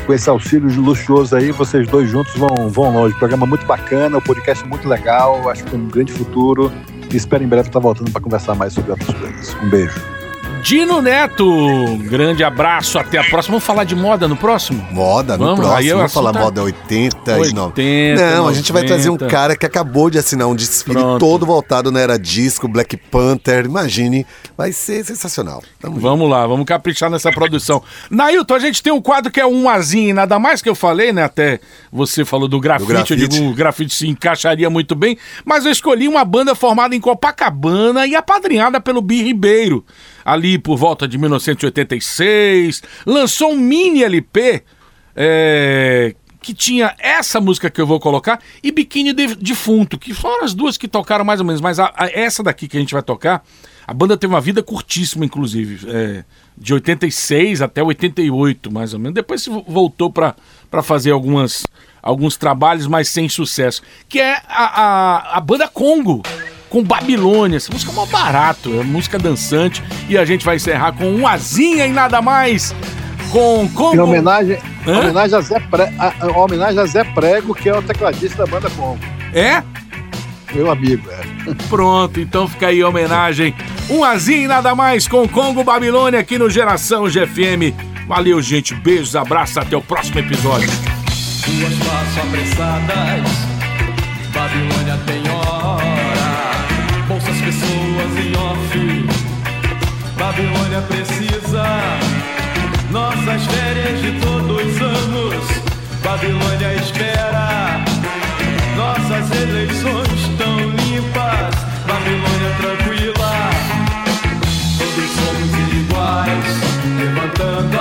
[0.08, 3.14] com esse auxílio luxuoso aí, vocês dois juntos vão, vão longe.
[3.18, 6.72] Programa muito bacana, o podcast muito legal, acho que tem um grande futuro.
[7.12, 9.54] Espero em breve estar voltando para conversar mais sobre outras coisas.
[9.62, 10.17] Um beijo.
[10.62, 13.52] Dino Neto, um grande abraço, até a próxima.
[13.52, 14.86] Vamos falar de moda no próximo?
[14.90, 15.94] Moda, no Vamos, próximo.
[15.94, 17.66] o Vamos falar é moda 80 e não.
[17.66, 19.30] 80, Não, a gente vai trazer um 90.
[19.30, 21.20] cara que acabou de assinar um desfile Pronto.
[21.20, 23.64] todo voltado na era disco, Black Panther.
[23.66, 25.62] Imagine, vai ser sensacional.
[25.80, 27.82] Tamo Vamos lá, vamos caprichar nessa produção.
[28.10, 31.12] Nailton, a gente tem um quadro que é um azinho, nada mais que eu falei,
[31.12, 31.22] né?
[31.24, 31.60] Até
[31.92, 33.22] você falou do grafite, grafite.
[33.22, 37.00] eu digo, o grafite se encaixaria muito bem, mas eu escolhi uma banda formada em
[37.00, 39.84] Copacabana e apadrinhada pelo Bi Ribeiro,
[40.32, 44.62] ali por volta de 1986, lançou um mini LP
[45.16, 50.44] é, que tinha essa música que eu vou colocar e Biquíni de- Defunto, que foram
[50.44, 52.92] as duas que tocaram mais ou menos, mas a- a- essa daqui que a gente
[52.94, 53.44] vai tocar,
[53.86, 56.24] a banda teve uma vida curtíssima, inclusive, é,
[56.56, 59.14] de 86 até 88, mais ou menos.
[59.14, 60.34] Depois se vo- voltou para
[60.82, 61.64] fazer algumas,
[62.02, 66.22] alguns trabalhos, mas sem sucesso, que é a, a, a banda Congo.
[66.68, 69.82] Com Babilônia, essa música é mó barato, é música dançante.
[70.08, 72.74] E a gente vai encerrar com um azinha e nada mais.
[73.30, 73.94] Com Congo.
[73.96, 75.00] Em homenagem, Hã?
[75.00, 75.82] homenagem, a Zé Pre...
[75.98, 78.98] a, a- homenagem a Zé Prego, que é o tecladista da banda Congo.
[79.34, 79.62] É?
[80.54, 81.54] Meu amigo, é.
[81.68, 83.54] Pronto, então fica aí a homenagem.
[83.90, 87.74] Um azinho e nada mais com Congo Babilônia aqui no Geração GFM.
[88.06, 88.74] Valeu, gente.
[88.74, 90.68] Beijos, abraços, até o próximo episódio.
[91.46, 93.30] Duas apressadas,
[94.34, 95.97] Babilônia tem hora
[98.18, 99.06] em off.
[100.16, 101.64] Babilônia precisa.
[102.90, 105.44] Nossas férias de todos os anos.
[106.02, 107.84] Babilônia espera.
[108.76, 111.54] Nossas eleições tão limpas.
[111.86, 113.50] Babilônia tranquila.
[114.78, 116.48] Todos somos iguais.
[116.98, 117.77] Levantando